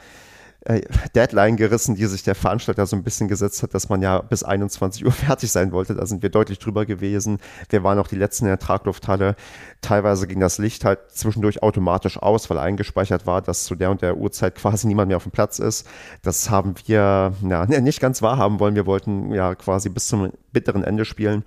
Deadline 1.15 1.57
gerissen, 1.57 1.95
die 1.95 2.07
sich 2.07 2.23
der 2.23 2.35
Veranstalter 2.35 2.87
so 2.87 2.97
ein 2.97 3.03
bisschen 3.03 3.29
gesetzt 3.29 3.63
hat, 3.63 3.75
dass 3.75 3.91
man 3.91 4.01
ja 4.01 4.23
bis 4.23 4.43
21 4.43 5.05
Uhr 5.05 5.13
fertig 5.13 5.53
sein 5.53 5.73
wollte. 5.73 5.95
Da 5.95 6.07
sind 6.07 6.23
wir 6.23 6.31
deutlich 6.31 6.59
drüber 6.59 6.87
gewesen. 6.87 7.39
Wir 7.69 7.85
waren 7.85 7.99
auch 7.99 8.09
die 8.09 8.17
letzten 8.17 8.47
in 8.47 8.51
der 8.51 8.59
Traglufthalle. 8.59 9.37
Teilweise 9.83 10.27
ging 10.27 10.41
das 10.41 10.59
Licht 10.59 10.85
halt 10.85 11.01
zwischendurch 11.11 11.63
automatisch 11.63 12.19
aus, 12.19 12.49
weil 12.49 12.59
eingespeichert 12.59 13.27
war, 13.27 13.43
dass 13.43 13.65
zu 13.65 13.75
der 13.75 13.91
und 13.91 14.01
der 14.01 14.17
Uhrzeit 14.17 14.55
quasi 14.55 14.87
niemand 14.87 15.09
mehr 15.09 15.19
auf 15.19 15.25
dem 15.25 15.33
Platz 15.33 15.59
ist. 15.59 15.87
Das 16.23 16.49
haben 16.49 16.75
wir 16.87 17.35
ja, 17.43 17.67
nicht 17.81 18.01
ganz 18.01 18.23
wahrhaben 18.23 18.59
wollen. 18.59 18.75
Wir 18.75 18.87
wollten 18.87 19.33
ja 19.33 19.55
quasi 19.55 19.91
bis 19.91 20.09
zum 20.09 20.33
bitteren 20.53 20.83
Ende 20.83 21.05
spielen. 21.05 21.45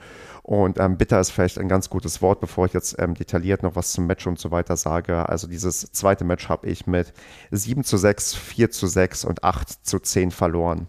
Und 0.48 0.80
ähm, 0.80 0.98
bitter 0.98 1.20
ist 1.20 1.32
vielleicht 1.32 1.60
ein 1.60 1.68
ganz 1.68 1.90
gutes 1.90 2.22
Wort, 2.22 2.40
bevor 2.40 2.68
ich 2.68 2.74
jetzt 2.74 2.96
ähm, 3.00 3.16
detailliert 3.16 3.64
noch 3.64 3.76
was 3.76 3.92
zum 3.92 4.08
Match 4.08 4.26
und 4.28 4.40
so 4.40 4.50
weiter 4.50 4.78
sage. 4.78 5.28
Also 5.28 5.46
dieses 5.46 5.92
zweite 5.92 6.24
Match 6.24 6.48
habe 6.48 6.68
ich 6.68 6.88
mit 6.88 7.12
7 7.52 7.84
zu 7.84 7.98
6, 7.98 8.34
4 8.34 8.72
zu 8.72 8.88
6 8.88 9.26
und 9.26 9.44
8 9.44 9.86
zu 9.86 10.00
10 10.00 10.32
verloren. 10.32 10.88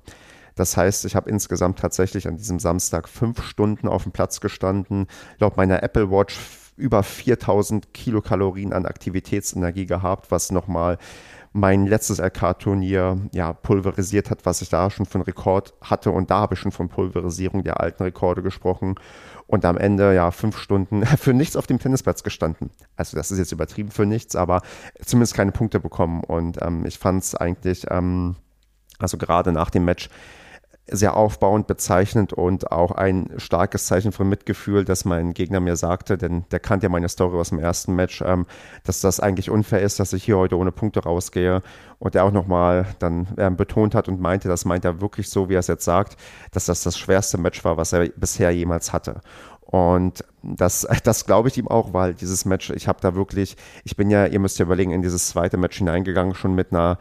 Das 0.54 0.76
heißt, 0.76 1.04
ich 1.06 1.16
habe 1.16 1.28
insgesamt 1.28 1.80
tatsächlich 1.80 2.28
an 2.28 2.36
diesem 2.36 2.60
Samstag 2.60 3.08
fünf 3.08 3.42
Stunden 3.42 3.88
auf 3.88 4.04
dem 4.04 4.12
Platz 4.12 4.40
gestanden. 4.40 5.08
Laut 5.40 5.56
meiner 5.56 5.82
Apple 5.82 6.08
Watch 6.08 6.38
über 6.76 7.02
4000 7.02 7.92
Kilokalorien 7.92 8.72
an 8.72 8.86
Aktivitätsenergie 8.86 9.86
gehabt, 9.86 10.30
was 10.30 10.52
nochmal 10.52 10.98
mein 11.52 11.86
letztes 11.86 12.20
LK-Turnier 12.20 13.18
ja, 13.32 13.52
pulverisiert 13.54 14.30
hat, 14.30 14.46
was 14.46 14.62
ich 14.62 14.68
da 14.68 14.88
schon 14.90 15.06
für 15.06 15.16
einen 15.16 15.24
Rekord 15.24 15.74
hatte. 15.82 16.12
Und 16.12 16.30
da 16.30 16.38
habe 16.38 16.54
ich 16.54 16.60
schon 16.60 16.70
von 16.70 16.88
Pulverisierung 16.88 17.64
der 17.64 17.80
alten 17.80 18.04
Rekorde 18.04 18.42
gesprochen 18.42 18.94
und 19.48 19.64
am 19.64 19.78
Ende 19.78 20.14
ja 20.14 20.30
fünf 20.30 20.58
Stunden 20.58 21.04
für 21.16 21.34
nichts 21.34 21.56
auf 21.56 21.66
dem 21.66 21.80
Tennisplatz 21.80 22.22
gestanden. 22.22 22.70
Also 22.96 23.16
das 23.16 23.32
ist 23.32 23.38
jetzt 23.38 23.50
übertrieben 23.50 23.90
für 23.90 24.06
nichts, 24.06 24.36
aber 24.36 24.62
zumindest 25.04 25.34
keine 25.34 25.50
Punkte 25.50 25.80
bekommen. 25.80 26.22
Und 26.22 26.62
ähm, 26.62 26.84
ich 26.86 26.98
fand 26.98 27.24
es 27.24 27.34
eigentlich, 27.34 27.86
ähm, 27.90 28.36
also 28.98 29.16
gerade 29.16 29.50
nach 29.50 29.70
dem 29.70 29.84
Match, 29.84 30.10
sehr 30.90 31.16
aufbauend, 31.16 31.66
bezeichnend 31.66 32.32
und 32.32 32.72
auch 32.72 32.92
ein 32.92 33.30
starkes 33.36 33.86
Zeichen 33.86 34.12
von 34.12 34.28
Mitgefühl, 34.28 34.84
dass 34.84 35.04
mein 35.04 35.34
Gegner 35.34 35.60
mir 35.60 35.76
sagte, 35.76 36.18
denn 36.18 36.44
der 36.50 36.60
kannte 36.60 36.86
ja 36.86 36.90
meine 36.90 37.08
Story 37.08 37.38
aus 37.38 37.50
dem 37.50 37.58
ersten 37.58 37.94
Match, 37.94 38.22
ähm, 38.22 38.46
dass 38.84 39.00
das 39.00 39.20
eigentlich 39.20 39.50
unfair 39.50 39.80
ist, 39.82 40.00
dass 40.00 40.12
ich 40.12 40.24
hier 40.24 40.38
heute 40.38 40.56
ohne 40.56 40.72
Punkte 40.72 41.02
rausgehe. 41.02 41.62
Und 42.00 42.14
er 42.14 42.24
auch 42.24 42.32
nochmal 42.32 42.86
dann 43.00 43.26
ähm, 43.38 43.56
betont 43.56 43.94
hat 43.94 44.08
und 44.08 44.20
meinte, 44.20 44.48
das 44.48 44.64
meint 44.64 44.84
er 44.84 45.00
wirklich 45.00 45.28
so, 45.30 45.48
wie 45.48 45.54
er 45.54 45.60
es 45.60 45.66
jetzt 45.66 45.84
sagt, 45.84 46.16
dass 46.52 46.66
das 46.66 46.84
das 46.84 46.96
schwerste 46.96 47.38
Match 47.38 47.64
war, 47.64 47.76
was 47.76 47.92
er 47.92 48.08
bisher 48.10 48.52
jemals 48.52 48.92
hatte. 48.92 49.20
Und 49.70 50.24
das, 50.42 50.86
das 51.04 51.26
glaube 51.26 51.48
ich 51.48 51.58
ihm 51.58 51.68
auch, 51.68 51.92
weil 51.92 52.14
dieses 52.14 52.44
Match, 52.44 52.70
ich 52.70 52.88
habe 52.88 53.00
da 53.00 53.14
wirklich, 53.14 53.56
ich 53.84 53.96
bin 53.96 54.10
ja, 54.10 54.26
ihr 54.26 54.38
müsst 54.38 54.58
ja 54.58 54.64
überlegen, 54.64 54.92
in 54.92 55.02
dieses 55.02 55.28
zweite 55.28 55.56
Match 55.56 55.78
hineingegangen, 55.78 56.34
schon 56.34 56.54
mit 56.54 56.72
einer 56.72 56.98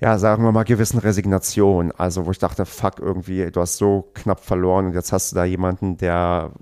ja, 0.00 0.18
sagen 0.18 0.44
wir 0.44 0.52
mal, 0.52 0.64
gewissen 0.64 0.98
Resignation. 0.98 1.92
Also, 1.92 2.26
wo 2.26 2.30
ich 2.30 2.38
dachte, 2.38 2.66
fuck, 2.66 3.00
irgendwie, 3.00 3.50
du 3.50 3.60
hast 3.60 3.76
so 3.78 4.10
knapp 4.14 4.40
verloren 4.40 4.86
und 4.86 4.94
jetzt 4.94 5.12
hast 5.12 5.32
du 5.32 5.36
da 5.36 5.44
jemanden, 5.44 5.96
der 5.96 6.52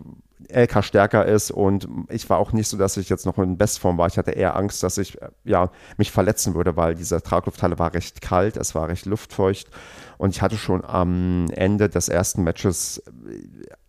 LK 0.49 0.85
stärker 0.85 1.27
ist 1.27 1.51
und 1.51 1.89
ich 2.09 2.29
war 2.31 2.39
auch 2.39 2.53
nicht 2.53 2.69
so, 2.69 2.77
dass 2.77 2.97
ich 2.97 3.09
jetzt 3.09 3.27
noch 3.27 3.39
in 3.39 3.59
Bestform 3.59 3.99
war. 3.99 4.07
Ich 4.07 4.19
hatte 4.19 4.31
eher 4.31 4.57
Angst, 4.57 4.83
dass 4.83 4.99
ich 4.99 5.19
ja 5.45 5.71
mich 5.97 6.13
verletzen 6.13 6.55
würde, 6.55 6.77
weil 6.77 6.95
diese 6.95 7.23
Traglufthalle 7.23 7.79
war 7.79 7.95
recht 7.95 8.21
kalt, 8.21 8.57
es 8.57 8.75
war 8.75 8.89
recht 8.89 9.07
luftfeucht 9.07 9.69
und 10.19 10.31
ich 10.31 10.43
hatte 10.43 10.57
schon 10.57 10.85
am 10.85 11.47
Ende 11.51 11.89
des 11.89 12.09
ersten 12.09 12.45
Matches 12.45 13.03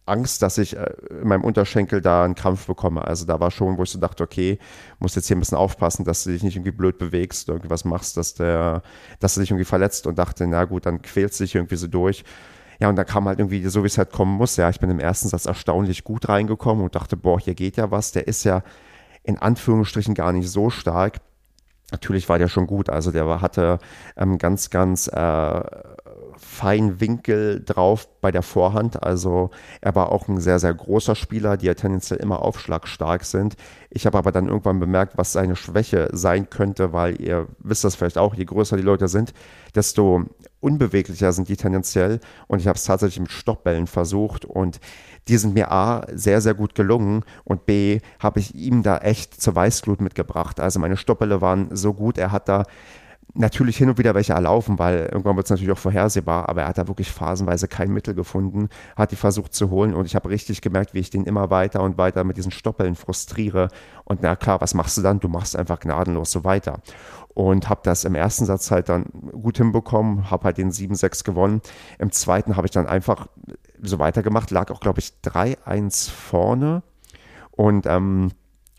Angst, 0.07 0.41
dass 0.41 0.57
ich 0.57 0.75
äh, 0.77 0.93
in 1.21 1.27
meinem 1.27 1.43
Unterschenkel 1.43 2.01
da 2.01 2.23
einen 2.23 2.35
Krampf 2.35 2.67
bekomme. 2.67 3.05
Also 3.05 3.25
da 3.25 3.39
war 3.39 3.51
schon, 3.51 3.77
wo 3.77 3.83
ich 3.83 3.91
so 3.91 3.99
dachte, 3.99 4.23
okay, 4.23 4.59
musst 4.99 5.15
jetzt 5.15 5.27
hier 5.27 5.35
ein 5.35 5.39
bisschen 5.39 5.57
aufpassen, 5.57 6.05
dass 6.05 6.23
du 6.23 6.31
dich 6.31 6.43
nicht 6.43 6.55
irgendwie 6.55 6.71
blöd 6.71 6.97
bewegst, 6.97 7.49
irgendwas 7.49 7.85
machst, 7.85 8.17
dass 8.17 8.33
der, 8.33 8.81
dass 9.19 9.35
du 9.35 9.41
dich 9.41 9.51
irgendwie 9.51 9.65
verletzt 9.65 10.07
und 10.07 10.17
dachte, 10.17 10.47
na 10.47 10.65
gut, 10.65 10.85
dann 10.85 11.01
quälst 11.01 11.39
du 11.39 11.43
dich 11.43 11.55
irgendwie 11.55 11.75
so 11.75 11.87
durch. 11.87 12.23
Ja, 12.79 12.89
und 12.89 12.95
da 12.95 13.03
kam 13.03 13.27
halt 13.27 13.39
irgendwie, 13.39 13.65
so 13.67 13.83
wie 13.83 13.87
es 13.87 13.97
halt 13.97 14.11
kommen 14.11 14.35
muss. 14.35 14.55
Ja, 14.55 14.69
ich 14.69 14.79
bin 14.79 14.89
im 14.89 14.99
ersten 14.99 15.29
Satz 15.29 15.45
erstaunlich 15.45 16.03
gut 16.03 16.29
reingekommen 16.29 16.83
und 16.83 16.95
dachte, 16.95 17.17
boah, 17.17 17.39
hier 17.39 17.55
geht 17.55 17.77
ja 17.77 17.89
was. 17.91 18.11
Der 18.11 18.27
ist 18.27 18.43
ja 18.43 18.63
in 19.23 19.37
Anführungsstrichen 19.37 20.13
gar 20.13 20.31
nicht 20.31 20.49
so 20.49 20.69
stark. 20.69 21.19
Natürlich 21.91 22.27
war 22.29 22.37
der 22.37 22.49
schon 22.49 22.67
gut. 22.67 22.89
Also 22.89 23.11
der 23.11 23.25
war, 23.25 23.41
hatte 23.41 23.79
ähm, 24.15 24.37
ganz, 24.37 24.69
ganz 24.69 25.07
äh, 25.07 25.61
feinen 26.37 26.99
Winkel 26.99 27.63
drauf 27.63 28.07
bei 28.21 28.31
der 28.31 28.41
Vorhand. 28.41 29.03
Also 29.03 29.49
er 29.81 29.95
war 29.95 30.11
auch 30.11 30.27
ein 30.27 30.39
sehr, 30.39 30.59
sehr 30.59 30.73
großer 30.73 31.15
Spieler, 31.15 31.57
die 31.57 31.65
ja 31.65 31.73
tendenziell 31.73 32.19
immer 32.19 32.41
aufschlagstark 32.41 33.25
sind. 33.25 33.55
Ich 33.89 34.05
habe 34.05 34.17
aber 34.17 34.31
dann 34.31 34.47
irgendwann 34.47 34.79
bemerkt, 34.79 35.17
was 35.17 35.33
seine 35.33 35.55
Schwäche 35.55 36.09
sein 36.11 36.49
könnte, 36.49 36.93
weil 36.93 37.21
ihr 37.21 37.47
wisst 37.59 37.83
das 37.83 37.95
vielleicht 37.95 38.17
auch, 38.17 38.35
je 38.35 38.45
größer 38.45 38.77
die 38.77 38.83
Leute 38.83 39.07
sind, 39.07 39.33
desto 39.75 40.25
unbeweglicher 40.59 41.31
sind 41.33 41.49
die 41.49 41.57
tendenziell. 41.57 42.19
Und 42.47 42.59
ich 42.59 42.67
habe 42.67 42.77
es 42.77 42.83
tatsächlich 42.83 43.19
mit 43.19 43.31
Stoppbällen 43.31 43.87
versucht 43.87 44.45
und 44.45 44.79
die 45.27 45.37
sind 45.37 45.53
mir 45.53 45.71
A 45.71 46.05
sehr, 46.13 46.41
sehr 46.41 46.53
gut 46.53 46.73
gelungen 46.75 47.23
und 47.43 47.65
B 47.65 47.99
habe 48.19 48.39
ich 48.39 48.55
ihm 48.55 48.83
da 48.83 48.97
echt 48.99 49.39
zur 49.41 49.55
Weißglut 49.55 50.01
mitgebracht. 50.01 50.59
Also 50.59 50.79
meine 50.79 50.97
Stoppbälle 50.97 51.41
waren 51.41 51.75
so 51.75 51.93
gut, 51.93 52.17
er 52.17 52.31
hat 52.31 52.47
da 52.47 52.63
natürlich 53.33 53.77
hin 53.77 53.89
und 53.89 53.97
wieder 53.97 54.15
welche 54.15 54.33
erlaufen, 54.33 54.79
weil 54.79 55.09
irgendwann 55.11 55.35
wird 55.35 55.45
es 55.45 55.49
natürlich 55.51 55.71
auch 55.71 55.77
vorhersehbar, 55.77 56.49
aber 56.49 56.61
er 56.63 56.69
hat 56.69 56.77
da 56.77 56.87
wirklich 56.87 57.11
phasenweise 57.11 57.67
kein 57.67 57.91
Mittel 57.91 58.13
gefunden, 58.13 58.69
hat 58.95 59.11
die 59.11 59.15
versucht 59.15 59.53
zu 59.53 59.69
holen 59.69 59.93
und 59.93 60.05
ich 60.05 60.15
habe 60.15 60.29
richtig 60.29 60.61
gemerkt, 60.61 60.93
wie 60.93 60.99
ich 60.99 61.09
den 61.09 61.25
immer 61.25 61.49
weiter 61.49 61.81
und 61.81 61.97
weiter 61.97 62.23
mit 62.23 62.37
diesen 62.37 62.51
Stoppeln 62.51 62.95
frustriere 62.95 63.69
und 64.05 64.21
na 64.21 64.35
klar, 64.35 64.61
was 64.61 64.73
machst 64.73 64.97
du 64.97 65.01
dann? 65.01 65.19
Du 65.19 65.27
machst 65.27 65.55
einfach 65.55 65.79
gnadenlos 65.79 66.31
so 66.31 66.43
weiter 66.43 66.81
und 67.33 67.69
habe 67.69 67.81
das 67.83 68.05
im 68.05 68.15
ersten 68.15 68.45
Satz 68.45 68.71
halt 68.71 68.89
dann 68.89 69.05
gut 69.31 69.57
hinbekommen, 69.57 70.31
habe 70.31 70.45
halt 70.45 70.57
den 70.57 70.71
7-6 70.71 71.23
gewonnen. 71.23 71.61
Im 71.99 72.11
zweiten 72.11 72.55
habe 72.55 72.65
ich 72.65 72.71
dann 72.71 72.87
einfach 72.87 73.27
so 73.81 73.99
weitergemacht, 73.99 74.51
lag 74.51 74.71
auch 74.71 74.79
glaube 74.79 74.99
ich 74.99 75.13
3-1 75.23 76.09
vorne 76.09 76.81
und 77.51 77.85
ähm, 77.85 78.31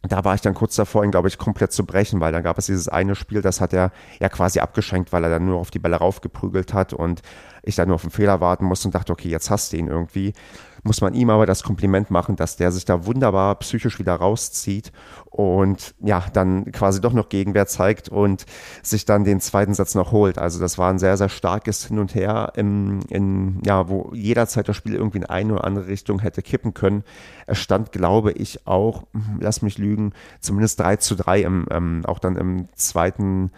da 0.02 0.24
war 0.24 0.34
ich 0.34 0.40
dann 0.40 0.54
kurz 0.54 0.76
davor, 0.76 1.04
ihn, 1.04 1.10
glaube 1.10 1.28
ich, 1.28 1.38
komplett 1.38 1.72
zu 1.72 1.84
brechen, 1.84 2.20
weil 2.20 2.32
dann 2.32 2.42
gab 2.42 2.56
es 2.58 2.66
dieses 2.66 2.88
eine 2.88 3.16
Spiel, 3.16 3.42
das 3.42 3.60
hat 3.60 3.72
er 3.72 3.90
ja 4.20 4.28
quasi 4.28 4.60
abgeschenkt, 4.60 5.12
weil 5.12 5.24
er 5.24 5.30
dann 5.30 5.46
nur 5.46 5.58
auf 5.58 5.70
die 5.70 5.80
Bälle 5.80 5.96
raufgeprügelt 5.96 6.72
hat 6.72 6.92
und 6.92 7.22
ich 7.62 7.74
dann 7.74 7.88
nur 7.88 7.96
auf 7.96 8.02
den 8.02 8.10
Fehler 8.10 8.40
warten 8.40 8.64
musste 8.64 8.88
und 8.88 8.94
dachte, 8.94 9.12
okay, 9.12 9.28
jetzt 9.28 9.50
hast 9.50 9.72
du 9.72 9.76
ihn 9.76 9.88
irgendwie 9.88 10.34
muss 10.82 11.00
man 11.00 11.14
ihm 11.14 11.30
aber 11.30 11.46
das 11.46 11.62
Kompliment 11.62 12.10
machen, 12.10 12.36
dass 12.36 12.56
der 12.56 12.72
sich 12.72 12.84
da 12.84 13.06
wunderbar 13.06 13.54
psychisch 13.56 13.98
wieder 13.98 14.14
rauszieht 14.14 14.92
und 15.30 15.94
ja, 16.00 16.24
dann 16.32 16.72
quasi 16.72 17.00
doch 17.00 17.12
noch 17.12 17.28
Gegenwehr 17.28 17.66
zeigt 17.66 18.08
und 18.08 18.46
sich 18.82 19.04
dann 19.04 19.24
den 19.24 19.40
zweiten 19.40 19.74
Satz 19.74 19.94
noch 19.94 20.12
holt. 20.12 20.38
Also 20.38 20.60
das 20.60 20.78
war 20.78 20.90
ein 20.90 20.98
sehr, 20.98 21.16
sehr 21.16 21.28
starkes 21.28 21.86
Hin 21.86 21.98
und 21.98 22.14
Her, 22.14 22.52
im, 22.56 23.00
in, 23.08 23.60
ja, 23.64 23.88
wo 23.88 24.10
jederzeit 24.14 24.68
das 24.68 24.76
Spiel 24.76 24.94
irgendwie 24.94 25.18
in 25.18 25.26
eine 25.26 25.54
oder 25.54 25.64
andere 25.64 25.86
Richtung 25.86 26.20
hätte 26.20 26.42
kippen 26.42 26.74
können. 26.74 27.04
Es 27.46 27.58
stand, 27.58 27.92
glaube 27.92 28.32
ich, 28.32 28.66
auch, 28.66 29.04
hm, 29.12 29.38
lass 29.40 29.62
mich 29.62 29.78
lügen, 29.78 30.12
zumindest 30.40 30.80
3 30.80 30.96
zu 30.96 31.14
3 31.14 31.42
im, 31.42 31.66
ähm, 31.70 32.02
auch 32.04 32.18
dann 32.18 32.36
im 32.36 32.68
zweiten 32.74 33.50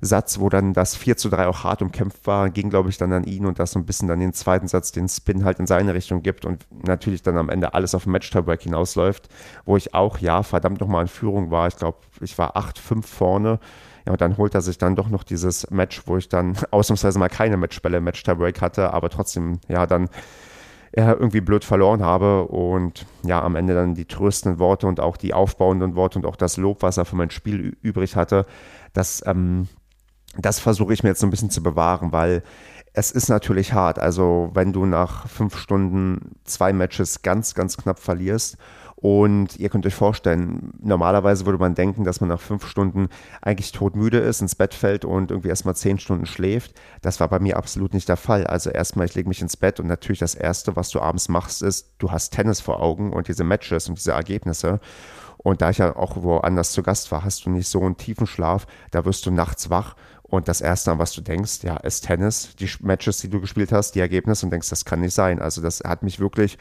Satz, 0.00 0.40
wo 0.40 0.48
dann 0.48 0.72
das 0.72 0.96
4 0.96 1.16
zu 1.16 1.28
3 1.28 1.46
auch 1.46 1.64
hart 1.64 1.82
umkämpft 1.82 2.26
war, 2.26 2.48
ging, 2.48 2.70
glaube 2.70 2.88
ich, 2.88 2.96
dann 2.96 3.12
an 3.12 3.24
ihn 3.24 3.44
und 3.44 3.58
das 3.58 3.72
so 3.72 3.78
ein 3.78 3.84
bisschen 3.84 4.08
dann 4.08 4.20
den 4.20 4.32
zweiten 4.32 4.66
Satz, 4.66 4.92
den 4.92 5.08
Spin 5.08 5.44
halt 5.44 5.58
in 5.58 5.66
seine 5.66 5.94
Richtung 5.94 6.22
gibt 6.22 6.44
und 6.46 6.66
natürlich 6.86 7.22
dann 7.22 7.36
am 7.36 7.50
Ende 7.50 7.74
alles 7.74 7.94
auf 7.94 8.06
Match-Tiebreak 8.06 8.62
hinausläuft, 8.62 9.28
wo 9.66 9.76
ich 9.76 9.94
auch, 9.94 10.18
ja, 10.18 10.42
verdammt 10.42 10.80
nochmal 10.80 11.02
in 11.02 11.08
Führung 11.08 11.50
war. 11.50 11.68
Ich 11.68 11.76
glaube, 11.76 11.98
ich 12.20 12.38
war 12.38 12.56
8-5 12.56 13.02
vorne. 13.02 13.60
Ja, 14.06 14.12
und 14.12 14.20
dann 14.22 14.38
holt 14.38 14.54
er 14.54 14.62
sich 14.62 14.78
dann 14.78 14.96
doch 14.96 15.10
noch 15.10 15.22
dieses 15.22 15.70
Match, 15.70 16.02
wo 16.06 16.16
ich 16.16 16.30
dann 16.30 16.56
ausnahmsweise 16.70 17.18
mal 17.18 17.28
keine 17.28 17.58
Matchbälle 17.58 18.00
Match-Tiebreak 18.00 18.62
hatte, 18.62 18.94
aber 18.94 19.10
trotzdem, 19.10 19.60
ja, 19.68 19.86
dann 19.86 20.08
ja, 20.96 21.12
irgendwie 21.12 21.40
blöd 21.40 21.64
verloren 21.64 22.02
habe 22.02 22.48
und 22.48 23.06
ja, 23.22 23.42
am 23.42 23.54
Ende 23.54 23.74
dann 23.74 23.94
die 23.94 24.06
tröstenden 24.06 24.58
Worte 24.58 24.86
und 24.86 24.98
auch 24.98 25.16
die 25.16 25.34
aufbauenden 25.34 25.94
Worte 25.94 26.18
und 26.18 26.26
auch 26.26 26.36
das 26.36 26.56
Lob, 26.56 26.82
was 26.82 26.96
er 26.96 27.04
für 27.04 27.16
mein 27.16 27.30
Spiel 27.30 27.76
übrig 27.82 28.16
hatte, 28.16 28.44
das, 28.92 29.22
ähm, 29.24 29.68
das 30.36 30.60
versuche 30.60 30.92
ich 30.92 31.02
mir 31.02 31.10
jetzt 31.10 31.20
so 31.20 31.26
ein 31.26 31.30
bisschen 31.30 31.50
zu 31.50 31.62
bewahren, 31.62 32.12
weil 32.12 32.42
es 32.92 33.10
ist 33.10 33.28
natürlich 33.28 33.72
hart. 33.72 33.98
Also 33.98 34.50
wenn 34.54 34.72
du 34.72 34.86
nach 34.86 35.28
fünf 35.28 35.56
Stunden 35.56 36.36
zwei 36.44 36.72
Matches 36.72 37.22
ganz, 37.22 37.54
ganz 37.54 37.76
knapp 37.76 37.98
verlierst 38.00 38.56
und 38.96 39.58
ihr 39.58 39.70
könnt 39.70 39.86
euch 39.86 39.94
vorstellen, 39.94 40.72
normalerweise 40.80 41.46
würde 41.46 41.58
man 41.58 41.74
denken, 41.74 42.04
dass 42.04 42.20
man 42.20 42.28
nach 42.28 42.40
fünf 42.40 42.66
Stunden 42.66 43.08
eigentlich 43.40 43.72
todmüde 43.72 44.18
ist, 44.18 44.40
ins 44.40 44.56
Bett 44.56 44.74
fällt 44.74 45.04
und 45.04 45.30
irgendwie 45.30 45.48
erstmal 45.48 45.76
zehn 45.76 45.98
Stunden 45.98 46.26
schläft. 46.26 46.74
Das 47.00 47.20
war 47.20 47.28
bei 47.28 47.38
mir 47.38 47.56
absolut 47.56 47.94
nicht 47.94 48.08
der 48.08 48.16
Fall. 48.16 48.46
Also 48.46 48.70
erstmal, 48.70 49.06
ich 49.06 49.14
lege 49.14 49.28
mich 49.28 49.40
ins 49.40 49.56
Bett 49.56 49.80
und 49.80 49.86
natürlich 49.86 50.18
das 50.18 50.34
Erste, 50.34 50.76
was 50.76 50.90
du 50.90 51.00
abends 51.00 51.28
machst, 51.28 51.62
ist, 51.62 51.94
du 51.98 52.10
hast 52.10 52.30
Tennis 52.30 52.60
vor 52.60 52.80
Augen 52.80 53.12
und 53.12 53.28
diese 53.28 53.44
Matches 53.44 53.88
und 53.88 53.98
diese 53.98 54.12
Ergebnisse. 54.12 54.80
Und 55.38 55.62
da 55.62 55.70
ich 55.70 55.78
ja 55.78 55.96
auch 55.96 56.22
woanders 56.22 56.72
zu 56.72 56.82
Gast 56.82 57.10
war, 57.12 57.24
hast 57.24 57.46
du 57.46 57.50
nicht 57.50 57.68
so 57.68 57.80
einen 57.80 57.96
tiefen 57.96 58.26
Schlaf. 58.26 58.66
Da 58.90 59.06
wirst 59.06 59.24
du 59.24 59.30
nachts 59.30 59.70
wach 59.70 59.94
und 60.30 60.46
das 60.46 60.60
Erste, 60.60 60.92
an 60.92 60.98
was 61.00 61.12
du 61.12 61.20
denkst, 61.22 61.64
ja, 61.64 61.76
ist 61.78 62.06
Tennis, 62.06 62.54
die 62.54 62.70
Matches, 62.80 63.18
die 63.18 63.28
du 63.28 63.40
gespielt 63.40 63.72
hast, 63.72 63.96
die 63.96 64.00
Ergebnisse 64.00 64.46
und 64.46 64.50
denkst, 64.50 64.70
das 64.70 64.84
kann 64.84 65.00
nicht 65.00 65.12
sein. 65.12 65.40
Also 65.40 65.60
das 65.60 65.80
hat 65.80 66.04
mich 66.04 66.20
wirklich, 66.20 66.56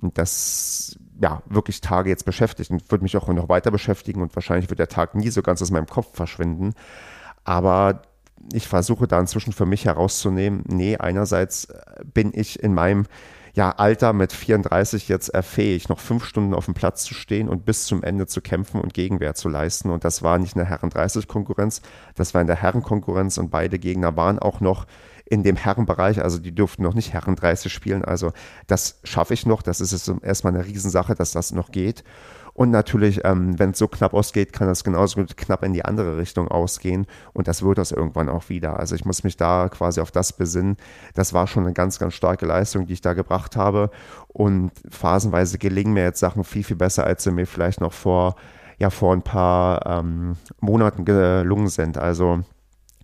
das, 0.00 0.98
ja, 1.20 1.42
wirklich 1.46 1.80
Tage 1.80 2.10
jetzt 2.10 2.26
beschäftigt 2.26 2.70
und 2.70 2.90
wird 2.90 3.00
mich 3.00 3.16
auch 3.16 3.26
noch 3.28 3.48
weiter 3.48 3.70
beschäftigen 3.70 4.20
und 4.20 4.36
wahrscheinlich 4.36 4.68
wird 4.68 4.78
der 4.78 4.88
Tag 4.88 5.14
nie 5.14 5.30
so 5.30 5.40
ganz 5.40 5.62
aus 5.62 5.70
meinem 5.70 5.86
Kopf 5.86 6.14
verschwinden. 6.14 6.74
Aber 7.44 8.02
ich 8.52 8.68
versuche 8.68 9.08
da 9.08 9.18
inzwischen 9.18 9.54
für 9.54 9.64
mich 9.64 9.86
herauszunehmen, 9.86 10.62
nee, 10.66 10.98
einerseits 10.98 11.68
bin 12.12 12.30
ich 12.34 12.62
in 12.62 12.74
meinem 12.74 13.06
ja, 13.54 13.70
Alter 13.70 14.12
mit 14.12 14.32
34 14.32 15.08
jetzt 15.08 15.28
erfähigt, 15.28 15.88
noch 15.88 16.00
fünf 16.00 16.24
Stunden 16.24 16.54
auf 16.54 16.64
dem 16.64 16.74
Platz 16.74 17.04
zu 17.04 17.14
stehen 17.14 17.48
und 17.48 17.64
bis 17.64 17.86
zum 17.86 18.02
Ende 18.02 18.26
zu 18.26 18.40
kämpfen 18.40 18.80
und 18.80 18.94
Gegenwehr 18.94 19.34
zu 19.34 19.48
leisten. 19.48 19.90
Und 19.90 20.04
das 20.04 20.22
war 20.22 20.38
nicht 20.38 20.56
eine 20.56 20.64
Herren 20.64 20.90
30 20.90 21.28
Konkurrenz, 21.28 21.80
das 22.16 22.34
war 22.34 22.40
in 22.40 22.48
der 22.48 22.56
Herrenkonkurrenz 22.56 23.38
und 23.38 23.50
beide 23.50 23.78
Gegner 23.78 24.16
waren 24.16 24.40
auch 24.40 24.60
noch 24.60 24.86
in 25.24 25.42
dem 25.42 25.56
Herrenbereich, 25.56 26.22
also 26.22 26.38
die 26.38 26.54
durften 26.54 26.82
noch 26.82 26.94
nicht 26.94 27.12
Herren 27.12 27.36
30 27.36 27.72
spielen. 27.72 28.04
Also 28.04 28.32
das 28.66 29.00
schaffe 29.04 29.34
ich 29.34 29.46
noch. 29.46 29.62
Das 29.62 29.80
ist 29.80 29.92
jetzt 29.92 30.12
erstmal 30.22 30.54
eine 30.54 30.66
Riesensache, 30.66 31.14
dass 31.14 31.32
das 31.32 31.52
noch 31.52 31.70
geht. 31.70 32.04
Und 32.54 32.70
natürlich, 32.70 33.20
ähm, 33.24 33.58
wenn 33.58 33.70
es 33.70 33.78
so 33.78 33.88
knapp 33.88 34.14
ausgeht, 34.14 34.52
kann 34.52 34.68
das 34.68 34.84
genauso 34.84 35.20
gut 35.20 35.36
knapp 35.36 35.64
in 35.64 35.72
die 35.72 35.84
andere 35.84 36.18
Richtung 36.18 36.46
ausgehen. 36.48 37.06
Und 37.32 37.48
das 37.48 37.62
wird 37.62 37.78
das 37.78 37.90
irgendwann 37.90 38.28
auch 38.28 38.48
wieder. 38.48 38.78
Also 38.78 38.94
ich 38.94 39.04
muss 39.04 39.24
mich 39.24 39.36
da 39.36 39.68
quasi 39.68 40.00
auf 40.00 40.12
das 40.12 40.32
besinnen. 40.32 40.76
Das 41.14 41.32
war 41.32 41.48
schon 41.48 41.64
eine 41.64 41.72
ganz, 41.72 41.98
ganz 41.98 42.14
starke 42.14 42.46
Leistung, 42.46 42.86
die 42.86 42.92
ich 42.92 43.00
da 43.00 43.12
gebracht 43.12 43.56
habe. 43.56 43.90
Und 44.28 44.70
phasenweise 44.88 45.58
gelingen 45.58 45.94
mir 45.94 46.04
jetzt 46.04 46.20
Sachen 46.20 46.44
viel, 46.44 46.62
viel 46.62 46.76
besser, 46.76 47.04
als 47.04 47.24
sie 47.24 47.32
mir 47.32 47.46
vielleicht 47.46 47.80
noch 47.80 47.92
vor, 47.92 48.36
ja, 48.78 48.88
vor 48.88 49.12
ein 49.12 49.22
paar 49.22 49.84
ähm, 49.84 50.36
Monaten 50.60 51.04
gelungen 51.04 51.68
sind. 51.68 51.98
Also 51.98 52.44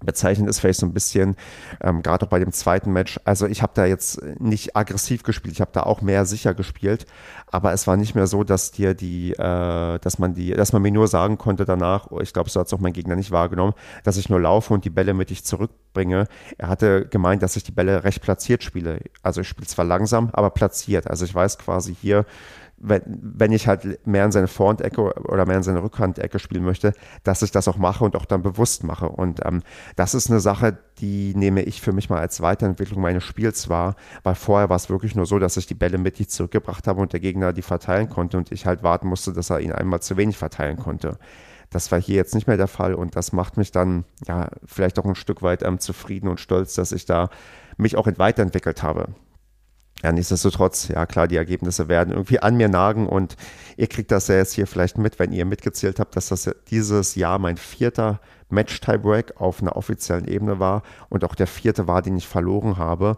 Bezeichnend 0.04 0.48
ist 0.48 0.60
vielleicht 0.60 0.80
so 0.80 0.86
ein 0.86 0.92
bisschen, 0.92 1.36
ähm, 1.82 2.02
gerade 2.02 2.26
auch 2.26 2.30
bei 2.30 2.38
dem 2.38 2.52
zweiten 2.52 2.92
Match, 2.92 3.20
also 3.24 3.46
ich 3.46 3.62
habe 3.62 3.72
da 3.74 3.84
jetzt 3.84 4.22
nicht 4.40 4.76
aggressiv 4.76 5.22
gespielt, 5.22 5.54
ich 5.54 5.60
habe 5.60 5.70
da 5.72 5.82
auch 5.82 6.00
mehr 6.00 6.24
sicher 6.24 6.54
gespielt, 6.54 7.06
aber 7.50 7.72
es 7.72 7.86
war 7.86 7.96
nicht 7.96 8.14
mehr 8.14 8.26
so, 8.26 8.44
dass 8.44 8.70
dir 8.70 8.94
die, 8.94 9.32
äh, 9.32 9.98
dass 9.98 10.18
man 10.18 10.34
die, 10.34 10.52
dass 10.52 10.72
man 10.72 10.82
mir 10.82 10.92
nur 10.92 11.08
sagen 11.08 11.38
konnte 11.38 11.64
danach, 11.64 12.10
oh, 12.10 12.20
ich 12.20 12.32
glaube, 12.32 12.50
so 12.50 12.60
hat 12.60 12.66
es 12.66 12.72
auch 12.72 12.80
mein 12.80 12.92
Gegner 12.92 13.16
nicht 13.16 13.30
wahrgenommen, 13.30 13.74
dass 14.04 14.16
ich 14.16 14.28
nur 14.28 14.40
laufe 14.40 14.72
und 14.72 14.84
die 14.84 14.90
Bälle 14.90 15.14
mit 15.14 15.30
ich 15.30 15.44
zurückbringe. 15.44 16.26
Er 16.58 16.68
hatte 16.68 17.06
gemeint, 17.06 17.42
dass 17.42 17.56
ich 17.56 17.64
die 17.64 17.72
Bälle 17.72 18.04
recht 18.04 18.22
platziert 18.22 18.62
spiele. 18.62 19.00
Also 19.22 19.40
ich 19.40 19.48
spiele 19.48 19.66
zwar 19.66 19.84
langsam, 19.84 20.30
aber 20.32 20.50
platziert. 20.50 21.08
Also 21.08 21.24
ich 21.24 21.34
weiß 21.34 21.58
quasi 21.58 21.94
hier, 21.94 22.24
wenn, 22.80 23.02
wenn 23.06 23.52
ich 23.52 23.68
halt 23.68 24.06
mehr 24.06 24.24
in 24.24 24.32
seine 24.32 24.48
Vorhandecke 24.48 25.02
oder 25.02 25.46
mehr 25.46 25.58
in 25.58 25.62
seine 25.62 25.82
Rückhandecke 25.82 26.38
spielen 26.38 26.64
möchte, 26.64 26.94
dass 27.22 27.42
ich 27.42 27.50
das 27.50 27.68
auch 27.68 27.76
mache 27.76 28.04
und 28.04 28.16
auch 28.16 28.24
dann 28.24 28.42
bewusst 28.42 28.84
mache. 28.84 29.08
Und 29.08 29.40
ähm, 29.44 29.62
das 29.96 30.14
ist 30.14 30.30
eine 30.30 30.40
Sache, 30.40 30.78
die 30.98 31.34
nehme 31.36 31.62
ich 31.62 31.82
für 31.82 31.92
mich 31.92 32.08
mal 32.08 32.18
als 32.18 32.40
Weiterentwicklung 32.40 33.00
meines 33.00 33.22
Spiels 33.22 33.68
wahr, 33.68 33.96
weil 34.22 34.34
vorher 34.34 34.70
war 34.70 34.76
es 34.76 34.88
wirklich 34.88 35.14
nur 35.14 35.26
so, 35.26 35.38
dass 35.38 35.58
ich 35.58 35.66
die 35.66 35.74
Bälle 35.74 35.98
mittig 35.98 36.30
zurückgebracht 36.30 36.86
habe 36.86 37.00
und 37.00 37.12
der 37.12 37.20
Gegner 37.20 37.52
die 37.52 37.62
verteilen 37.62 38.08
konnte 38.08 38.38
und 38.38 38.50
ich 38.50 38.64
halt 38.64 38.82
warten 38.82 39.08
musste, 39.08 39.32
dass 39.34 39.50
er 39.50 39.60
ihn 39.60 39.72
einmal 39.72 40.00
zu 40.00 40.16
wenig 40.16 40.38
verteilen 40.38 40.78
konnte. 40.78 41.18
Das 41.68 41.92
war 41.92 42.00
hier 42.00 42.16
jetzt 42.16 42.34
nicht 42.34 42.48
mehr 42.48 42.56
der 42.56 42.66
Fall 42.66 42.94
und 42.94 43.14
das 43.14 43.32
macht 43.32 43.56
mich 43.56 43.70
dann 43.70 44.04
ja 44.26 44.48
vielleicht 44.64 44.98
auch 44.98 45.04
ein 45.04 45.14
Stück 45.14 45.42
weit 45.42 45.62
ähm, 45.62 45.78
zufrieden 45.78 46.28
und 46.28 46.40
stolz, 46.40 46.74
dass 46.74 46.92
ich 46.92 47.04
da 47.04 47.28
mich 47.76 47.96
auch 47.96 48.08
weiterentwickelt 48.16 48.82
habe 48.82 49.14
ja, 50.02 50.12
nichtsdestotrotz, 50.12 50.88
ja 50.88 51.04
klar, 51.06 51.28
die 51.28 51.36
Ergebnisse 51.36 51.88
werden 51.88 52.12
irgendwie 52.12 52.40
an 52.40 52.56
mir 52.56 52.68
nagen 52.68 53.06
und 53.06 53.36
ihr 53.76 53.86
kriegt 53.86 54.10
das 54.10 54.28
ja 54.28 54.36
jetzt 54.36 54.54
hier 54.54 54.66
vielleicht 54.66 54.96
mit, 54.96 55.18
wenn 55.18 55.32
ihr 55.32 55.44
mitgezählt 55.44 56.00
habt, 56.00 56.16
dass 56.16 56.28
das 56.28 56.50
dieses 56.70 57.16
Jahr 57.16 57.38
mein 57.38 57.56
vierter 57.58 58.20
Match-Tiebreak 58.48 59.40
auf 59.40 59.60
einer 59.60 59.76
offiziellen 59.76 60.26
Ebene 60.26 60.58
war 60.58 60.82
und 61.08 61.24
auch 61.24 61.34
der 61.34 61.46
vierte 61.46 61.86
war, 61.86 62.02
den 62.02 62.16
ich 62.16 62.26
verloren 62.26 62.78
habe. 62.78 63.16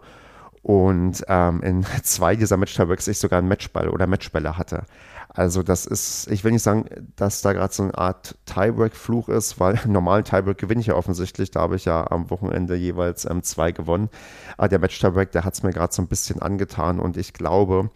Und 0.63 1.25
ähm, 1.27 1.61
in 1.61 1.85
zwei 2.03 2.35
dieser 2.35 2.57
Match-Tiebreaks 2.57 3.07
ich 3.07 3.19
sogar 3.19 3.39
einen 3.39 3.49
Matchball 3.49 3.89
oder 3.89 4.07
Matchbälle 4.07 4.57
hatte. 4.57 4.83
Also 5.29 5.63
das 5.63 5.85
ist, 5.85 6.29
ich 6.31 6.43
will 6.43 6.51
nicht 6.51 6.61
sagen, 6.63 6.85
dass 7.15 7.41
da 7.41 7.53
gerade 7.53 7.73
so 7.73 7.83
eine 7.83 7.97
Art 7.97 8.35
Tiebreak-Fluch 8.45 9.29
ist, 9.29 9.59
weil 9.59 9.79
normalen 9.87 10.23
Tiebreak 10.23 10.57
gewinne 10.57 10.81
ich 10.81 10.87
ja 10.87 10.95
offensichtlich. 10.95 11.51
Da 11.51 11.61
habe 11.61 11.75
ich 11.75 11.85
ja 11.85 12.09
am 12.09 12.29
Wochenende 12.29 12.75
jeweils 12.75 13.25
ähm, 13.25 13.43
zwei 13.43 13.71
gewonnen. 13.71 14.09
Aber 14.57 14.69
der 14.69 14.79
Match-Tiebreak, 14.79 15.31
der 15.31 15.43
hat 15.43 15.53
es 15.53 15.63
mir 15.63 15.71
gerade 15.71 15.93
so 15.93 16.01
ein 16.01 16.07
bisschen 16.07 16.41
angetan 16.41 16.99
und 16.99 17.17
ich 17.17 17.33
glaube, 17.33 17.89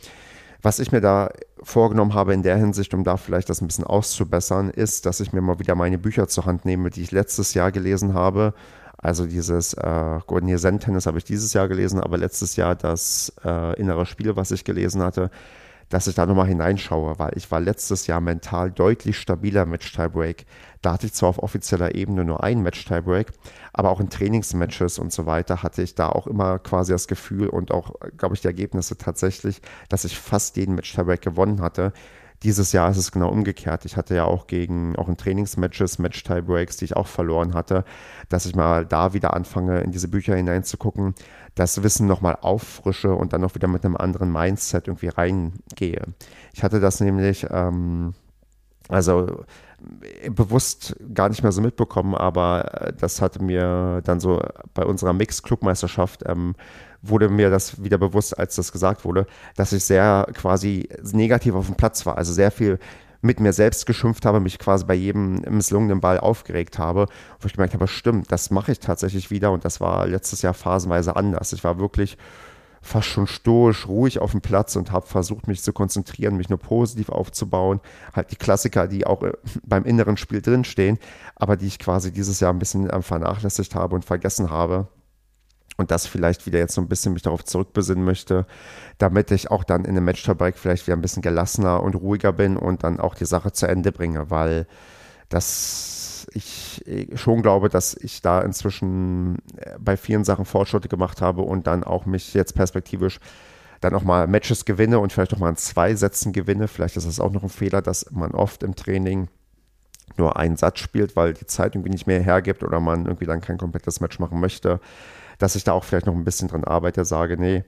was 0.61 0.79
ich 0.79 0.91
mir 0.91 1.01
da 1.01 1.29
vorgenommen 1.61 2.13
habe 2.13 2.33
in 2.33 2.43
der 2.43 2.57
Hinsicht, 2.57 2.93
um 2.93 3.03
da 3.03 3.17
vielleicht 3.17 3.49
das 3.49 3.61
ein 3.61 3.67
bisschen 3.67 3.85
auszubessern, 3.85 4.69
ist, 4.69 5.05
dass 5.05 5.19
ich 5.19 5.31
mir 5.31 5.41
mal 5.41 5.59
wieder 5.59 5.75
meine 5.75 5.97
Bücher 5.97 6.27
zur 6.27 6.45
Hand 6.45 6.65
nehme, 6.65 6.89
die 6.89 7.03
ich 7.03 7.11
letztes 7.11 7.53
Jahr 7.53 7.71
gelesen 7.71 8.13
habe. 8.13 8.53
Also 9.07 9.25
dieses 9.25 9.73
äh, 9.73 10.19
Gordon 10.27 10.57
Zen 10.57 10.81
Tennis 10.81 11.05
habe 11.05 11.17
ich 11.17 11.23
dieses 11.23 11.53
Jahr 11.53 11.69
gelesen, 11.69 12.01
aber 12.01 12.17
letztes 12.17 12.57
Jahr 12.57 12.75
das 12.75 13.31
äh, 13.45 13.79
innere 13.79 14.05
Spiel, 14.05 14.35
was 14.35 14.51
ich 14.51 14.65
gelesen 14.65 15.01
hatte, 15.01 15.31
dass 15.87 16.07
ich 16.07 16.15
da 16.15 16.25
nochmal 16.25 16.47
hineinschaue, 16.47 17.17
weil 17.17 17.31
ich 17.37 17.49
war 17.49 17.61
letztes 17.61 18.05
Jahr 18.07 18.19
mental 18.19 18.69
deutlich 18.69 19.17
stabiler 19.17 19.65
Match-Tiebreak. 19.65 20.45
Da 20.81 20.91
hatte 20.91 21.05
ich 21.05 21.13
zwar 21.13 21.29
auf 21.29 21.41
offizieller 21.41 21.95
Ebene 21.95 22.25
nur 22.25 22.43
einen 22.43 22.63
Match-Tiebreak, 22.63 23.31
aber 23.71 23.91
auch 23.91 24.01
in 24.01 24.09
Trainingsmatches 24.09 24.99
und 24.99 25.13
so 25.13 25.25
weiter 25.25 25.63
hatte 25.63 25.83
ich 25.83 25.95
da 25.95 26.09
auch 26.09 26.27
immer 26.27 26.59
quasi 26.59 26.91
das 26.91 27.07
Gefühl 27.07 27.47
und 27.47 27.71
auch, 27.71 27.93
glaube 28.17 28.35
ich, 28.35 28.41
die 28.41 28.47
Ergebnisse 28.47 28.97
tatsächlich, 28.97 29.61
dass 29.87 30.03
ich 30.03 30.19
fast 30.19 30.57
jeden 30.57 30.75
Match-Tiebreak 30.75 31.21
gewonnen 31.21 31.61
hatte. 31.61 31.93
Dieses 32.43 32.71
Jahr 32.71 32.91
ist 32.91 32.97
es 32.97 33.11
genau 33.11 33.29
umgekehrt. 33.29 33.85
Ich 33.85 33.97
hatte 33.97 34.15
ja 34.15 34.25
auch 34.25 34.45
gegen, 34.45 34.95
auch 34.95 35.07
in 35.07 35.17
Trainingsmatches, 35.17 35.97
Match-Tiebreaks, 35.97 36.77
die 36.77 36.85
ich 36.85 36.95
auch 36.95 37.07
verloren 37.07 37.53
hatte, 37.55 37.83
dass 38.29 38.45
ich 38.45 38.55
mal 38.55 38.85
da 38.85 39.13
wieder 39.13 39.33
anfange, 39.33 39.81
in 39.81 39.91
diese 39.91 40.07
Bücher 40.07 40.35
hineinzugucken, 40.35 41.15
das 41.55 41.81
Wissen 41.81 42.05
nochmal 42.05 42.37
auffrische 42.41 43.13
und 43.13 43.33
dann 43.33 43.41
noch 43.41 43.55
wieder 43.55 43.67
mit 43.67 43.83
einem 43.83 43.97
anderen 43.97 44.31
Mindset 44.31 44.87
irgendwie 44.87 45.07
reingehe. 45.07 46.03
Ich 46.53 46.63
hatte 46.63 46.79
das 46.79 46.99
nämlich, 46.99 47.47
ähm, 47.49 48.13
also 48.87 49.43
bewusst 50.29 50.95
gar 51.13 51.29
nicht 51.29 51.43
mehr 51.43 51.51
so 51.51 51.61
mitbekommen, 51.61 52.15
aber 52.15 52.93
das 52.99 53.21
hatte 53.21 53.43
mir 53.43 54.01
dann 54.03 54.19
so 54.19 54.41
bei 54.73 54.83
unserer 54.83 55.13
Mix-Clubmeisterschaft 55.13 56.23
ähm, 56.25 56.55
wurde 57.09 57.29
mir 57.29 57.49
das 57.49 57.83
wieder 57.83 57.97
bewusst, 57.97 58.37
als 58.37 58.55
das 58.55 58.71
gesagt 58.71 59.05
wurde, 59.05 59.27
dass 59.55 59.73
ich 59.73 59.83
sehr 59.83 60.27
quasi 60.33 60.89
negativ 61.11 61.55
auf 61.55 61.67
dem 61.67 61.75
Platz 61.75 62.05
war. 62.05 62.17
Also 62.17 62.33
sehr 62.33 62.51
viel 62.51 62.79
mit 63.21 63.39
mir 63.39 63.53
selbst 63.53 63.85
geschimpft 63.85 64.25
habe, 64.25 64.39
mich 64.39 64.59
quasi 64.59 64.85
bei 64.85 64.93
jedem 64.93 65.41
misslungenen 65.49 66.01
Ball 66.01 66.19
aufgeregt 66.19 66.77
habe, 66.77 67.07
wo 67.39 67.47
ich 67.47 67.53
gemerkt 67.53 67.73
habe, 67.73 67.87
stimmt, 67.87 68.31
das 68.31 68.51
mache 68.51 68.71
ich 68.71 68.79
tatsächlich 68.79 69.31
wieder 69.31 69.51
und 69.51 69.65
das 69.65 69.81
war 69.81 70.07
letztes 70.07 70.41
Jahr 70.41 70.53
phasenweise 70.53 71.15
anders. 71.15 71.53
Ich 71.53 71.63
war 71.63 71.79
wirklich 71.79 72.17
fast 72.81 73.07
schon 73.07 73.27
stoisch, 73.27 73.87
ruhig 73.87 74.19
auf 74.19 74.31
dem 74.31 74.41
Platz 74.41 74.75
und 74.75 74.91
habe 74.91 75.05
versucht, 75.05 75.47
mich 75.47 75.61
zu 75.61 75.73
konzentrieren, 75.73 76.37
mich 76.37 76.49
nur 76.49 76.59
positiv 76.59 77.09
aufzubauen. 77.09 77.81
Halt 78.13 78.31
die 78.31 78.35
Klassiker, 78.35 78.87
die 78.87 79.05
auch 79.05 79.23
äh, 79.23 79.33
beim 79.63 79.83
inneren 79.83 80.15
Spiel 80.15 80.41
drinstehen, 80.41 80.99
aber 81.35 81.57
die 81.57 81.67
ich 81.67 81.79
quasi 81.79 82.11
dieses 82.11 82.39
Jahr 82.39 82.53
ein 82.53 82.59
bisschen 82.59 82.89
ähm, 82.91 83.03
vernachlässigt 83.03 83.75
habe 83.75 83.95
und 83.95 84.05
vergessen 84.05 84.49
habe 84.49 84.87
und 85.77 85.91
das 85.91 86.07
vielleicht 86.07 86.45
wieder 86.45 86.59
jetzt 86.59 86.73
so 86.73 86.81
ein 86.81 86.87
bisschen 86.87 87.13
mich 87.13 87.21
darauf 87.21 87.45
zurückbesinnen 87.45 88.03
möchte, 88.03 88.45
damit 88.97 89.31
ich 89.31 89.51
auch 89.51 89.63
dann 89.63 89.85
in 89.85 89.91
einem 89.91 90.05
Match-Tabak 90.05 90.57
vielleicht 90.57 90.87
wieder 90.87 90.97
ein 90.97 91.01
bisschen 91.01 91.21
gelassener 91.21 91.81
und 91.81 91.95
ruhiger 91.95 92.33
bin 92.33 92.57
und 92.57 92.83
dann 92.83 92.99
auch 92.99 93.15
die 93.15 93.25
Sache 93.25 93.51
zu 93.51 93.67
Ende 93.67 93.91
bringe, 93.91 94.29
weil 94.29 94.67
das 95.29 96.27
ich 96.33 96.83
schon 97.15 97.41
glaube, 97.41 97.69
dass 97.69 97.95
ich 97.95 98.21
da 98.21 98.41
inzwischen 98.41 99.37
äh, 99.57 99.77
bei 99.79 99.95
vielen 99.95 100.23
Sachen 100.23 100.45
Fortschritte 100.45 100.89
gemacht 100.89 101.21
habe 101.21 101.43
und 101.43 101.67
dann 101.67 101.83
auch 101.83 102.05
mich 102.05 102.33
jetzt 102.33 102.53
perspektivisch 102.53 103.19
dann 103.81 103.93
auch 103.93 104.03
mal 104.03 104.27
Matches 104.27 104.65
gewinne 104.65 104.99
und 104.99 105.13
vielleicht 105.13 105.33
auch 105.33 105.39
mal 105.39 105.49
in 105.49 105.55
zwei 105.55 105.95
Sätzen 105.95 106.33
gewinne. 106.33 106.67
Vielleicht 106.67 106.97
ist 106.97 107.07
das 107.07 107.19
auch 107.19 107.31
noch 107.31 107.43
ein 107.43 107.49
Fehler, 107.49 107.81
dass 107.81 108.11
man 108.11 108.31
oft 108.31 108.63
im 108.63 108.75
Training 108.75 109.27
nur 110.17 110.37
einen 110.37 110.57
Satz 110.57 110.79
spielt, 110.79 111.15
weil 111.15 111.33
die 111.33 111.45
Zeit 111.45 111.75
irgendwie 111.75 111.91
nicht 111.91 112.07
mehr 112.07 112.21
hergibt 112.21 112.63
oder 112.63 112.79
man 112.79 113.05
irgendwie 113.05 113.25
dann 113.25 113.41
kein 113.41 113.57
komplettes 113.57 113.99
Match 113.99 114.19
machen 114.19 114.39
möchte 114.39 114.79
dass 115.37 115.55
ich 115.55 115.63
da 115.63 115.73
auch 115.73 115.83
vielleicht 115.83 116.05
noch 116.05 116.15
ein 116.15 116.23
bisschen 116.23 116.47
dran 116.47 116.63
arbeite, 116.63 117.05
sage, 117.05 117.37
nee, 117.37 117.63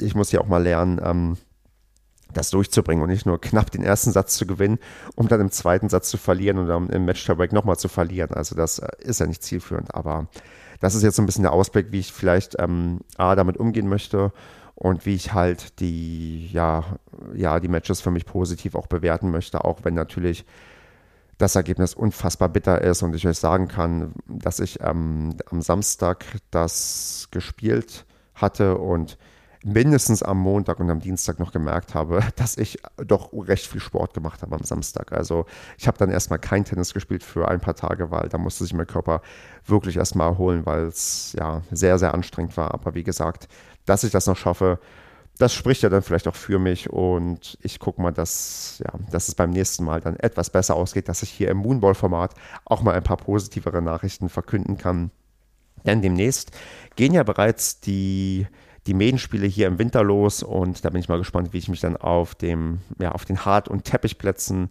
ich 0.00 0.14
muss 0.14 0.32
ja 0.32 0.40
auch 0.40 0.46
mal 0.46 0.62
lernen, 0.62 1.00
ähm, 1.02 1.36
das 2.32 2.50
durchzubringen 2.50 3.02
und 3.02 3.10
nicht 3.10 3.26
nur 3.26 3.40
knapp 3.40 3.70
den 3.72 3.82
ersten 3.82 4.12
Satz 4.12 4.36
zu 4.36 4.46
gewinnen, 4.46 4.78
um 5.16 5.26
dann 5.26 5.40
im 5.40 5.50
zweiten 5.50 5.88
Satz 5.88 6.10
zu 6.10 6.16
verlieren 6.16 6.58
und 6.58 6.68
dann 6.68 6.88
im 6.88 7.04
Match-Tiebreak 7.04 7.52
nochmal 7.52 7.76
zu 7.76 7.88
verlieren. 7.88 8.32
Also 8.32 8.54
das 8.54 8.78
äh, 8.78 8.88
ist 9.00 9.18
ja 9.18 9.26
nicht 9.26 9.42
zielführend, 9.42 9.94
aber 9.94 10.28
das 10.78 10.94
ist 10.94 11.02
jetzt 11.02 11.16
so 11.16 11.22
ein 11.22 11.26
bisschen 11.26 11.42
der 11.42 11.52
Ausblick, 11.52 11.90
wie 11.90 11.98
ich 11.98 12.12
vielleicht 12.12 12.56
ähm, 12.60 13.00
A, 13.16 13.34
damit 13.34 13.56
umgehen 13.56 13.88
möchte 13.88 14.32
und 14.76 15.04
wie 15.06 15.14
ich 15.14 15.34
halt 15.34 15.80
die, 15.80 16.46
ja, 16.52 16.84
ja, 17.34 17.58
die 17.58 17.68
Matches 17.68 18.00
für 18.00 18.12
mich 18.12 18.24
positiv 18.24 18.76
auch 18.76 18.86
bewerten 18.86 19.30
möchte, 19.30 19.64
auch 19.64 19.80
wenn 19.82 19.94
natürlich 19.94 20.46
das 21.40 21.56
Ergebnis 21.56 21.94
unfassbar 21.94 22.50
bitter 22.50 22.82
ist 22.82 23.02
und 23.02 23.16
ich 23.16 23.26
euch 23.26 23.38
sagen 23.38 23.66
kann, 23.66 24.12
dass 24.28 24.60
ich 24.60 24.80
ähm, 24.82 25.34
am 25.50 25.62
Samstag 25.62 26.26
das 26.50 27.28
gespielt 27.30 28.04
hatte 28.34 28.76
und 28.76 29.16
mindestens 29.64 30.22
am 30.22 30.38
Montag 30.38 30.80
und 30.80 30.90
am 30.90 31.00
Dienstag 31.00 31.38
noch 31.38 31.52
gemerkt 31.52 31.94
habe, 31.94 32.20
dass 32.36 32.58
ich 32.58 32.78
doch 33.06 33.32
recht 33.32 33.66
viel 33.66 33.80
Sport 33.80 34.12
gemacht 34.12 34.42
habe 34.42 34.54
am 34.54 34.64
Samstag. 34.64 35.12
Also 35.12 35.46
ich 35.78 35.86
habe 35.86 35.96
dann 35.96 36.10
erstmal 36.10 36.38
kein 36.38 36.66
Tennis 36.66 36.92
gespielt 36.92 37.22
für 37.22 37.48
ein 37.48 37.60
paar 37.60 37.74
Tage, 37.74 38.10
weil 38.10 38.28
da 38.28 38.36
musste 38.36 38.64
sich 38.64 38.74
mein 38.74 38.86
Körper 38.86 39.22
wirklich 39.64 39.96
erstmal 39.96 40.28
erholen, 40.28 40.66
weil 40.66 40.84
es 40.84 41.34
ja 41.38 41.62
sehr, 41.70 41.98
sehr 41.98 42.12
anstrengend 42.12 42.54
war. 42.58 42.74
Aber 42.74 42.94
wie 42.94 43.04
gesagt, 43.04 43.48
dass 43.86 44.04
ich 44.04 44.12
das 44.12 44.26
noch 44.26 44.36
schaffe, 44.36 44.78
das 45.40 45.54
spricht 45.54 45.82
ja 45.82 45.88
dann 45.88 46.02
vielleicht 46.02 46.28
auch 46.28 46.34
für 46.34 46.58
mich 46.58 46.90
und 46.90 47.56
ich 47.62 47.78
gucke 47.78 48.02
mal, 48.02 48.12
dass, 48.12 48.82
ja, 48.84 48.92
dass 49.10 49.28
es 49.28 49.34
beim 49.34 49.50
nächsten 49.50 49.84
Mal 49.84 50.00
dann 50.00 50.16
etwas 50.16 50.50
besser 50.50 50.76
ausgeht, 50.76 51.08
dass 51.08 51.22
ich 51.22 51.30
hier 51.30 51.48
im 51.48 51.56
Moonball-Format 51.58 52.34
auch 52.66 52.82
mal 52.82 52.94
ein 52.94 53.02
paar 53.02 53.16
positivere 53.16 53.80
Nachrichten 53.80 54.28
verkünden 54.28 54.76
kann. 54.76 55.10
Denn 55.86 56.02
demnächst 56.02 56.50
gehen 56.94 57.14
ja 57.14 57.22
bereits 57.22 57.80
die 57.80 58.46
die 58.86 58.94
Medenspiele 58.94 59.46
hier 59.46 59.66
im 59.66 59.78
Winter 59.78 60.02
los 60.02 60.42
und 60.42 60.84
da 60.84 60.90
bin 60.90 61.00
ich 61.00 61.08
mal 61.08 61.18
gespannt, 61.18 61.52
wie 61.52 61.58
ich 61.58 61.68
mich 61.68 61.80
dann 61.80 61.96
auf 61.96 62.34
dem, 62.34 62.80
ja, 62.98 63.12
auf 63.12 63.24
den 63.24 63.44
Hart- 63.44 63.68
und 63.68 63.84
Teppichplätzen 63.84 64.70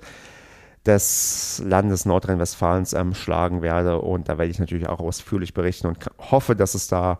des 0.85 1.61
Landes 1.63 2.05
Nordrhein-Westfalens 2.05 2.93
ähm, 2.93 3.13
schlagen 3.13 3.61
werde. 3.61 3.99
Und 4.01 4.27
da 4.27 4.37
werde 4.37 4.49
ich 4.49 4.59
natürlich 4.59 4.87
auch 4.87 4.99
ausführlich 4.99 5.53
berichten 5.53 5.87
und 5.87 6.09
hoffe, 6.31 6.55
dass 6.55 6.73
es 6.73 6.87
da 6.87 7.17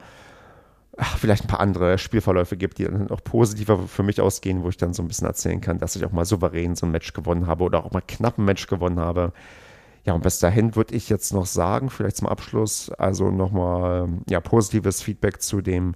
ach, 0.99 1.17
vielleicht 1.17 1.45
ein 1.45 1.47
paar 1.47 1.59
andere 1.59 1.97
Spielverläufe 1.97 2.57
gibt, 2.57 2.77
die 2.77 2.85
dann 2.85 3.09
auch 3.09 3.23
positiver 3.23 3.79
für 3.87 4.03
mich 4.03 4.21
ausgehen, 4.21 4.63
wo 4.63 4.69
ich 4.69 4.77
dann 4.77 4.93
so 4.93 5.01
ein 5.01 5.07
bisschen 5.07 5.27
erzählen 5.27 5.61
kann, 5.61 5.79
dass 5.79 5.95
ich 5.95 6.05
auch 6.05 6.11
mal 6.11 6.25
souverän 6.25 6.75
so 6.75 6.85
ein 6.85 6.91
Match 6.91 7.13
gewonnen 7.13 7.47
habe 7.47 7.63
oder 7.63 7.85
auch 7.85 7.91
mal 7.91 8.03
knapp 8.05 8.37
ein 8.37 8.45
Match 8.45 8.67
gewonnen 8.67 8.99
habe. 8.99 9.33
Ja, 10.05 10.13
und 10.13 10.23
bis 10.23 10.39
dahin 10.39 10.75
würde 10.75 10.95
ich 10.95 11.09
jetzt 11.09 11.33
noch 11.33 11.45
sagen, 11.45 11.89
vielleicht 11.89 12.17
zum 12.17 12.27
Abschluss, 12.27 12.89
also 12.91 13.31
nochmal 13.31 14.09
ja, 14.29 14.39
positives 14.39 15.01
Feedback 15.01 15.41
zu 15.41 15.61
dem 15.61 15.95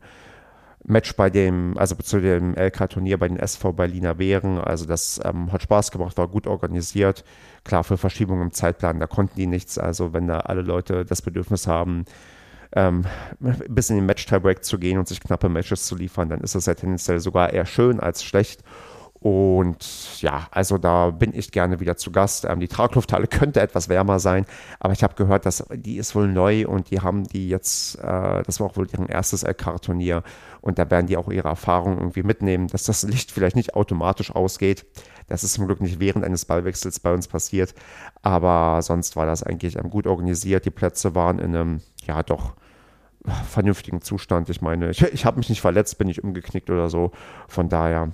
Match 0.86 1.16
bei 1.16 1.30
dem, 1.30 1.78
also 1.78 1.96
zu 1.96 2.20
dem 2.20 2.56
LK-Turnier 2.56 3.18
bei 3.18 3.30
den 3.30 3.38
SV 3.38 3.72
Berliner 3.72 4.16
Bären. 4.16 4.58
Also 4.58 4.86
das 4.86 5.20
ähm, 5.24 5.52
hat 5.52 5.64
Spaß 5.64 5.92
gemacht, 5.92 6.18
war 6.18 6.28
gut 6.28 6.46
organisiert. 6.46 7.24
Klar, 7.64 7.86
für 7.86 7.98
Verschiebungen 7.98 8.44
im 8.44 8.52
Zeitplan, 8.52 9.00
da 9.00 9.08
konnten 9.08 9.38
die 9.38 9.48
nichts. 9.48 9.78
Also 9.78 10.12
wenn 10.12 10.28
da 10.28 10.40
alle 10.42 10.62
Leute 10.62 11.06
das 11.06 11.22
Bedürfnis 11.22 11.68
haben, 11.68 12.04
ähm, 12.76 13.06
bis 13.40 13.90
in 13.90 13.98
den 13.98 14.06
Match-Tiebreak 14.06 14.64
zu 14.64 14.80
gehen 14.80 14.98
und 14.98 15.08
sich 15.08 15.20
knappe 15.20 15.50
Matches 15.50 15.86
zu 15.86 15.96
liefern, 15.96 16.30
dann 16.30 16.42
ist 16.42 16.56
das 16.56 16.66
ja 16.66 16.74
tendenziell 16.74 17.20
sogar 17.20 17.54
eher 17.54 17.66
schön 17.66 18.00
als 18.00 18.24
schlecht. 18.24 18.64
Und 19.24 20.22
ja, 20.22 20.48
also 20.52 20.78
da 20.78 21.10
bin 21.10 21.34
ich 21.34 21.52
gerne 21.52 21.80
wieder 21.80 21.96
zu 21.96 22.12
Gast. 22.12 22.44
Ähm, 22.44 22.60
die 22.60 22.68
Traglufthalle 22.68 23.28
könnte 23.30 23.62
etwas 23.62 23.88
wärmer 23.88 24.20
sein, 24.20 24.46
aber 24.82 24.92
ich 24.92 25.02
habe 25.02 25.16
gehört, 25.16 25.46
dass 25.46 25.64
die 25.74 25.96
ist 25.96 26.14
wohl 26.14 26.28
neu 26.28 26.68
und 26.68 26.92
die 26.92 27.00
haben 27.00 27.24
die 27.24 27.48
jetzt, 27.48 28.00
äh, 28.00 28.44
das 28.44 28.60
war 28.60 28.68
auch 28.68 28.76
wohl 28.76 28.86
deren 28.86 29.08
erstes 29.08 29.44
LK-Turnier 29.44 30.24
und 30.60 30.78
da 30.78 30.92
werden 30.92 31.08
die 31.08 31.16
auch 31.16 31.30
ihre 31.30 31.48
Erfahrungen 31.48 32.00
irgendwie 32.00 32.24
mitnehmen, 32.24 32.68
dass 32.68 32.84
das 32.84 33.04
Licht 33.04 33.32
vielleicht 33.32 33.56
nicht 33.56 33.76
automatisch 33.76 34.30
ausgeht. 34.36 34.86
Das 35.30 35.46
ist 35.46 35.54
zum 35.54 35.68
Glück 35.68 35.80
nicht 35.80 36.02
während 36.02 36.26
eines 36.26 36.44
Ballwechsels 36.44 37.00
bei 37.00 37.14
uns 37.14 37.30
passiert, 37.30 37.74
aber 38.24 38.82
sonst 38.82 39.16
war 39.16 39.26
das 39.26 39.42
eigentlich 39.42 39.78
ähm, 39.78 39.90
gut 39.90 40.06
organisiert. 40.06 40.66
Die 40.66 40.70
Plätze 40.70 41.16
waren 41.16 41.40
in 41.40 41.56
einem, 41.56 41.82
ja 42.06 42.24
doch, 42.24 42.56
vernünftigen 43.50 44.02
Zustand. 44.02 44.50
Ich 44.50 44.62
meine, 44.62 44.90
ich, 44.90 45.02
ich 45.02 45.26
habe 45.26 45.38
mich 45.38 45.50
nicht 45.50 45.62
verletzt, 45.62 45.98
bin 45.98 46.08
nicht 46.08 46.24
umgeknickt 46.24 46.70
oder 46.70 46.90
so. 46.90 47.12
Von 47.48 47.70
daher 47.70 48.14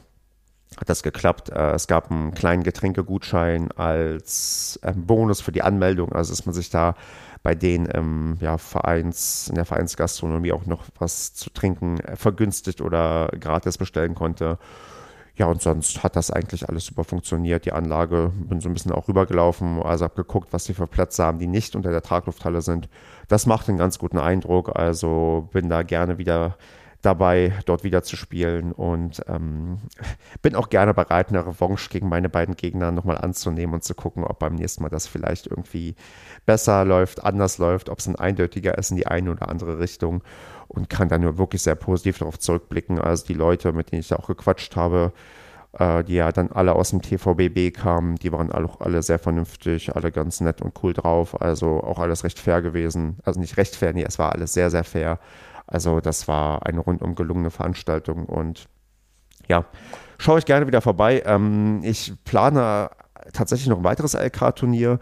hat 0.77 0.89
das 0.89 1.03
geklappt. 1.03 1.49
Äh, 1.49 1.71
es 1.71 1.87
gab 1.87 2.11
einen 2.11 2.33
kleinen 2.33 2.63
Getränkegutschein 2.63 3.71
als 3.71 4.79
ähm, 4.83 5.05
Bonus 5.05 5.41
für 5.41 5.51
die 5.51 5.63
Anmeldung, 5.63 6.13
also 6.13 6.31
dass 6.31 6.45
man 6.45 6.53
sich 6.53 6.69
da 6.69 6.95
bei 7.41 7.55
denen 7.55 7.85
im 7.85 8.37
ja, 8.41 8.57
Vereins, 8.57 9.47
in 9.47 9.55
der 9.55 9.65
Vereinsgastronomie 9.65 10.51
auch 10.51 10.65
noch 10.65 10.83
was 10.97 11.33
zu 11.33 11.49
trinken 11.49 11.99
äh, 12.01 12.15
vergünstigt 12.15 12.81
oder 12.81 13.29
gratis 13.39 13.77
bestellen 13.77 14.15
konnte. 14.15 14.59
Ja, 15.39 15.45
und 15.45 15.61
sonst 15.61 16.03
hat 16.03 16.17
das 16.17 16.31
eigentlich 16.31 16.67
alles 16.67 16.85
super 16.85 17.05
funktioniert. 17.05 17.63
Die 17.63 17.71
Anlage, 17.71 18.33
bin 18.35 18.59
so 18.59 18.67
ein 18.67 18.73
bisschen 18.73 18.91
auch 18.91 19.07
rübergelaufen, 19.07 19.81
also 19.81 20.03
habe 20.03 20.15
geguckt, 20.15 20.49
was 20.51 20.65
die 20.65 20.73
für 20.73 20.85
Plätze 20.85 21.23
haben, 21.23 21.39
die 21.39 21.47
nicht 21.47 21.77
unter 21.77 21.91
der 21.91 22.01
Traglufthalle 22.01 22.61
sind. 22.61 22.89
Das 23.29 23.45
macht 23.45 23.69
einen 23.69 23.77
ganz 23.77 23.99
guten 23.99 24.17
Eindruck. 24.17 24.75
Also 24.77 25.47
bin 25.53 25.69
da 25.69 25.83
gerne 25.83 26.17
wieder 26.17 26.57
dabei, 27.01 27.53
dort 27.65 27.83
wieder 27.83 28.03
zu 28.03 28.15
spielen 28.17 28.71
und 28.71 29.21
ähm, 29.27 29.77
bin 30.41 30.55
auch 30.55 30.69
gerne 30.69 30.93
bereit, 30.93 31.29
eine 31.29 31.45
Revanche 31.45 31.89
gegen 31.89 32.09
meine 32.09 32.29
beiden 32.29 32.55
Gegner 32.55 32.91
nochmal 32.91 33.17
anzunehmen 33.17 33.75
und 33.75 33.83
zu 33.83 33.93
gucken, 33.95 34.23
ob 34.23 34.39
beim 34.39 34.55
nächsten 34.55 34.83
Mal 34.83 34.89
das 34.89 35.07
vielleicht 35.07 35.47
irgendwie 35.47 35.95
besser 36.45 36.83
läuft, 36.85 37.23
anders 37.23 37.57
läuft, 37.57 37.89
ob 37.89 37.99
es 37.99 38.07
ein 38.07 38.17
eindeutiger 38.17 38.77
ist 38.77 38.91
in 38.91 38.97
die 38.97 39.07
eine 39.07 39.31
oder 39.31 39.49
andere 39.49 39.79
Richtung 39.79 40.23
und 40.67 40.89
kann 40.89 41.09
dann 41.09 41.21
nur 41.21 41.37
wirklich 41.37 41.61
sehr 41.61 41.75
positiv 41.75 42.19
darauf 42.19 42.37
zurückblicken. 42.37 42.99
Also 42.99 43.25
die 43.25 43.33
Leute, 43.33 43.71
mit 43.71 43.91
denen 43.91 44.01
ich 44.01 44.09
da 44.09 44.17
auch 44.17 44.27
gequatscht 44.27 44.75
habe, 44.75 45.13
äh, 45.73 46.03
die 46.03 46.15
ja 46.15 46.31
dann 46.31 46.51
alle 46.51 46.73
aus 46.73 46.89
dem 46.89 47.01
TVBB 47.01 47.73
kamen, 47.73 48.15
die 48.15 48.31
waren 48.31 48.51
auch 48.51 48.81
alle 48.81 49.01
sehr 49.03 49.19
vernünftig, 49.19 49.95
alle 49.95 50.11
ganz 50.11 50.41
nett 50.41 50.61
und 50.61 50.73
cool 50.83 50.93
drauf, 50.93 51.41
also 51.41 51.81
auch 51.83 51.99
alles 51.99 52.23
recht 52.23 52.39
fair 52.39 52.61
gewesen. 52.61 53.17
Also 53.23 53.39
nicht 53.39 53.57
recht 53.57 53.75
fair, 53.75 53.93
nee, 53.93 54.05
es 54.07 54.19
war 54.19 54.33
alles 54.33 54.53
sehr, 54.53 54.69
sehr 54.69 54.83
fair. 54.83 55.19
Also 55.69 56.01
das 56.01 56.27
war 56.27 56.65
eine 56.65 56.79
rundum 56.79 57.13
gelungene 57.13 57.51
Veranstaltung 57.51 58.25
und 58.25 58.67
ja, 59.47 59.65
schaue 60.17 60.39
ich 60.39 60.45
gerne 60.45 60.65
wieder 60.65 60.81
vorbei. 60.81 61.21
Ähm, 61.25 61.81
ich 61.83 62.13
plane 62.25 62.89
tatsächlich 63.33 63.67
noch 63.67 63.77
ein 63.77 63.83
weiteres 63.83 64.15
LK-Turnier 64.15 64.99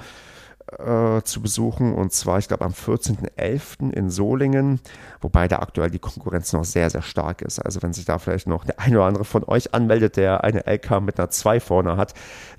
äh, 0.71 1.21
zu 1.23 1.41
besuchen. 1.41 1.93
Und 1.93 2.11
zwar, 2.11 2.39
ich 2.39 2.47
glaube, 2.47 2.65
am 2.65 2.73
14.11. 2.73 3.93
in 3.93 4.09
Solingen, 4.09 4.79
wobei 5.21 5.47
da 5.47 5.59
aktuell 5.59 5.89
die 5.89 5.99
Konkurrenz 5.99 6.51
noch 6.53 6.65
sehr, 6.65 6.89
sehr 6.89 7.01
stark 7.01 7.41
ist. 7.41 7.59
Also 7.59 7.81
wenn 7.81 7.93
sich 7.93 8.05
da 8.05 8.19
vielleicht 8.19 8.47
noch 8.47 8.65
der 8.65 8.79
eine 8.79 8.97
oder 8.97 9.05
andere 9.05 9.25
von 9.25 9.43
euch 9.45 9.73
anmeldet, 9.73 10.17
der 10.17 10.43
eine 10.43 10.65
LK 10.65 11.01
mit 11.01 11.19
einer 11.19 11.29
2 11.29 11.59
vorne 11.59 11.97
hat, 11.97 12.13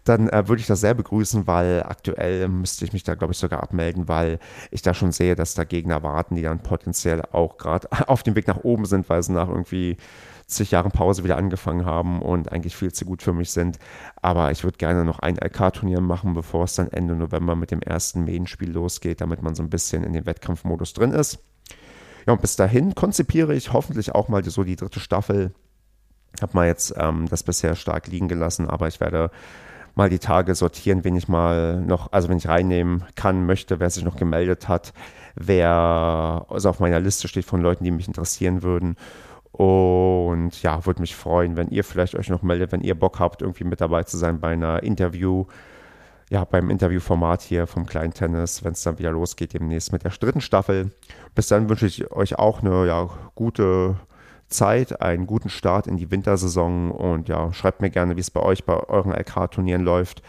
dann 0.05 0.29
äh, 0.29 0.49
würde 0.49 0.61
ich 0.61 0.67
das 0.67 0.81
sehr 0.81 0.95
begrüßen, 0.95 1.47
weil 1.47 1.83
aktuell 1.83 2.49
müsste 2.49 2.85
ich 2.85 2.93
mich 2.93 3.05
da, 3.05 3.15
glaube 3.15 3.33
ich, 3.33 3.39
sogar 3.39 3.63
abmelden, 3.63 4.09
weil 4.09 4.39
ich 4.71 4.83
da 4.83 4.95
schon 4.95 5.13
sehe, 5.13 5.35
dass 5.35 5.55
da 5.55 5.65
Gegner 5.65 6.03
warten, 6.03 6.35
die 6.35 6.43
dann 6.43 6.61
potenziell 6.61 7.23
auch 7.33 7.59
gerade 7.59 7.89
auf 8.09 8.23
dem 8.23 8.37
Weg 8.37 8.47
nach 8.47 8.65
oben 8.65 8.87
sind, 8.87 9.09
weil 9.09 9.23
sie 9.23 9.33
nach 9.33 9.49
irgendwie 9.49 9.99
zig 10.49 10.71
Jahren 10.71 10.91
Pause 10.91 11.25
wieder 11.25 11.37
angefangen 11.37 11.85
haben 11.85 12.23
und 12.23 12.51
eigentlich 12.51 12.75
viel 12.75 12.93
zu 12.93 13.05
gut 13.05 13.23
für 13.23 13.33
mich 13.33 13.51
sind. 13.51 13.79
Aber 14.21 14.51
ich 14.51 14.65
würde 14.65 14.79
gerne 14.79 15.05
noch 15.05 15.19
ein 15.19 15.37
LK-Turnier 15.37 16.01
machen, 16.01 16.35
bevor 16.35 16.65
es 16.65 16.75
dann 16.75 16.89
Ende 16.89 17.15
November 17.15 17.55
mit 17.55 17.71
dem 17.71 17.83
ersten 17.83 18.25
Main-Spiel 18.25 18.71
losgeht, 18.71 19.21
damit 19.21 19.43
man 19.43 19.55
so 19.55 19.63
ein 19.63 19.71
bisschen 19.71 20.05
in 20.05 20.15
den 20.15 20.27
Wettkampfmodus 20.27 20.95
drin 20.95 21.13
ist. 21.13 21.39
Ja, 22.27 22.33
und 22.33 22.41
bis 22.41 22.57
dahin 22.57 22.95
konzipiere 22.95 23.55
ich 23.55 23.73
hoffentlich 23.73 24.15
auch 24.15 24.29
mal 24.29 24.43
so 24.45 24.65
die 24.65 24.77
dritte 24.77 25.01
Staffel. 25.01 25.53
Habe 26.41 26.53
mal 26.55 26.67
jetzt 26.67 26.95
ähm, 26.97 27.27
das 27.29 27.43
bisher 27.43 27.77
stark 27.77 28.07
liegen 28.09 28.29
gelassen, 28.29 28.69
aber 28.69 28.89
ich 28.89 29.01
werde 29.01 29.31
mal 29.95 30.09
die 30.09 30.19
Tage 30.19 30.55
sortieren, 30.55 31.05
wen 31.05 31.17
ich 31.17 31.29
mal 31.29 31.81
noch, 31.81 32.13
also 32.13 32.29
wenn 32.29 32.39
ich 32.39 32.49
reinnehmen 32.49 33.05
kann, 33.17 33.47
möchte, 33.47 33.81
wer 33.81 33.91
sich 33.91 34.05
noch 34.05 34.17
gemeldet 34.17 34.69
hat, 34.69 34.93
wer 35.35 36.47
also 36.49 36.71
auf 36.71 36.81
meiner 36.81 37.01
Liste 37.01 37.29
steht 37.29 37.45
von 37.45 37.61
Leuten, 37.61 37.85
die 37.85 37.91
mich 37.91 38.07
interessieren 38.07 38.63
würden. 38.63 38.97
Und 39.59 40.63
ja, 40.63 40.87
würde 40.87 41.01
mich 41.01 41.17
freuen, 41.17 41.57
wenn 41.57 41.69
ihr 41.71 41.83
vielleicht 41.83 42.15
euch 42.15 42.29
noch 42.29 42.43
meldet, 42.43 42.71
wenn 42.71 42.81
ihr 42.81 42.95
Bock 42.95 43.19
habt, 43.19 43.43
irgendwie 43.43 43.65
mit 43.65 43.81
dabei 43.81 44.05
zu 44.05 44.17
sein 44.17 44.39
bei 44.39 44.53
einer 44.53 44.85
Interview, 44.85 45.47
ja, 46.31 46.45
beim 46.45 46.71
Interviewformat 46.71 47.43
hier 47.43 47.67
vom 47.67 47.85
Kleinen 47.85 48.15
Tennis, 48.15 48.63
wenn 48.63 48.75
es 48.75 48.85
dann 48.85 49.01
wieder 49.01 49.11
losgeht 49.11 49.55
demnächst 49.55 49.91
mit 49.91 50.05
der 50.05 50.13
dritten 50.13 50.41
Staffel. 50.41 50.93
Bis 51.35 51.49
dann 51.49 51.69
wünsche 51.69 51.87
ich 51.87 52.13
euch 52.13 52.39
auch 52.39 52.63
eine 52.63 52.87
ja, 52.87 53.11
gute 53.35 53.97
Zeit, 54.47 55.03
einen 55.03 55.27
guten 55.27 55.49
Start 55.49 55.89
in 55.89 55.97
die 55.97 56.13
Wintersaison 56.13 56.93
und 56.93 57.29
ja, 57.29 57.53
schreibt 57.53 57.81
mir 57.81 57.91
gerne, 57.91 58.15
wie 58.15 58.21
es 58.21 58.31
bei 58.31 58.41
euch 58.41 58.65
bei 58.65 58.75
euren 58.75 59.11
LK-Turnieren 59.11 59.83
läuft. 59.83 60.23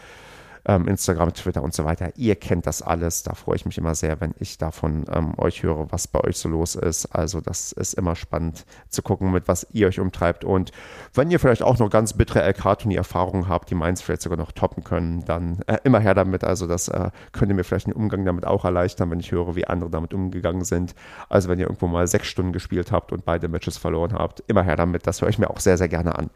Ähm, 0.66 0.88
Instagram, 0.88 1.32
Twitter 1.32 1.62
und 1.62 1.74
so 1.74 1.84
weiter. 1.84 2.10
Ihr 2.16 2.36
kennt 2.36 2.66
das 2.66 2.82
alles. 2.82 3.22
Da 3.22 3.34
freue 3.34 3.56
ich 3.56 3.66
mich 3.66 3.78
immer 3.78 3.94
sehr, 3.94 4.20
wenn 4.20 4.34
ich 4.38 4.58
davon 4.58 5.04
ähm, 5.12 5.38
euch 5.38 5.62
höre, 5.62 5.90
was 5.90 6.08
bei 6.08 6.20
euch 6.20 6.36
so 6.36 6.48
los 6.48 6.74
ist. 6.74 7.06
Also 7.06 7.40
das 7.40 7.72
ist 7.72 7.94
immer 7.94 8.16
spannend 8.16 8.64
zu 8.88 9.02
gucken, 9.02 9.32
mit 9.32 9.48
was 9.48 9.66
ihr 9.72 9.88
euch 9.88 10.00
umtreibt. 10.00 10.44
Und 10.44 10.72
wenn 11.14 11.30
ihr 11.30 11.40
vielleicht 11.40 11.62
auch 11.62 11.78
noch 11.78 11.90
ganz 11.90 12.12
bittere 12.12 12.46
LK-Turnier-Erfahrungen 12.48 13.48
habt, 13.48 13.70
die 13.70 13.74
meins 13.74 14.02
vielleicht 14.02 14.22
sogar 14.22 14.38
noch 14.38 14.52
toppen 14.52 14.84
können, 14.84 15.24
dann 15.24 15.60
äh, 15.66 15.78
immer 15.84 16.00
her 16.00 16.14
damit. 16.14 16.44
Also 16.44 16.66
das 16.66 16.88
äh, 16.88 17.10
könnt 17.32 17.50
ihr 17.50 17.54
mir 17.54 17.64
vielleicht 17.64 17.86
den 17.86 17.94
Umgang 17.94 18.24
damit 18.24 18.46
auch 18.46 18.64
erleichtern, 18.64 19.10
wenn 19.10 19.20
ich 19.20 19.32
höre, 19.32 19.56
wie 19.56 19.66
andere 19.66 19.90
damit 19.90 20.14
umgegangen 20.14 20.64
sind. 20.64 20.94
Also 21.28 21.48
wenn 21.48 21.58
ihr 21.58 21.66
irgendwo 21.66 21.86
mal 21.86 22.06
sechs 22.06 22.28
Stunden 22.28 22.52
gespielt 22.52 22.92
habt 22.92 23.12
und 23.12 23.24
beide 23.24 23.48
Matches 23.48 23.78
verloren 23.78 24.12
habt, 24.12 24.42
immer 24.46 24.62
her 24.62 24.76
damit. 24.76 25.06
Das 25.06 25.22
höre 25.22 25.28
ich 25.28 25.38
mir 25.38 25.50
auch 25.50 25.60
sehr, 25.60 25.78
sehr 25.78 25.88
gerne 25.88 26.16
an. 26.16 26.30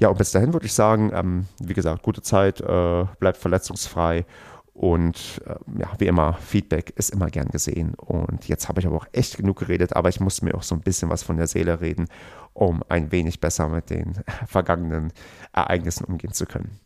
Ja, 0.00 0.08
und 0.08 0.16
bis 0.16 0.32
dahin 0.32 0.54
würde 0.54 0.66
ich 0.66 0.72
sagen, 0.72 1.12
ähm, 1.14 1.46
wie 1.60 1.74
gesagt, 1.74 2.02
gute 2.02 2.22
Zeit, 2.22 2.60
äh, 2.60 3.04
bleibt 3.18 3.36
verletzungsfrei 3.36 4.24
und 4.72 5.42
äh, 5.44 5.56
ja, 5.78 5.90
wie 5.98 6.06
immer, 6.06 6.32
Feedback 6.32 6.94
ist 6.96 7.10
immer 7.10 7.26
gern 7.26 7.48
gesehen. 7.48 7.94
Und 7.96 8.48
jetzt 8.48 8.66
habe 8.70 8.80
ich 8.80 8.86
aber 8.86 8.96
auch 8.96 9.06
echt 9.12 9.36
genug 9.36 9.58
geredet, 9.58 9.94
aber 9.94 10.08
ich 10.08 10.18
musste 10.18 10.46
mir 10.46 10.54
auch 10.54 10.62
so 10.62 10.74
ein 10.74 10.80
bisschen 10.80 11.10
was 11.10 11.22
von 11.22 11.36
der 11.36 11.46
Seele 11.46 11.82
reden, 11.82 12.06
um 12.54 12.82
ein 12.88 13.12
wenig 13.12 13.40
besser 13.40 13.68
mit 13.68 13.90
den 13.90 14.14
vergangenen 14.46 15.12
Ereignissen 15.52 16.04
umgehen 16.04 16.32
zu 16.32 16.46
können. 16.46 16.80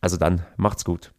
Also 0.00 0.16
dann, 0.16 0.40
macht's 0.56 0.86
gut. 0.86 1.12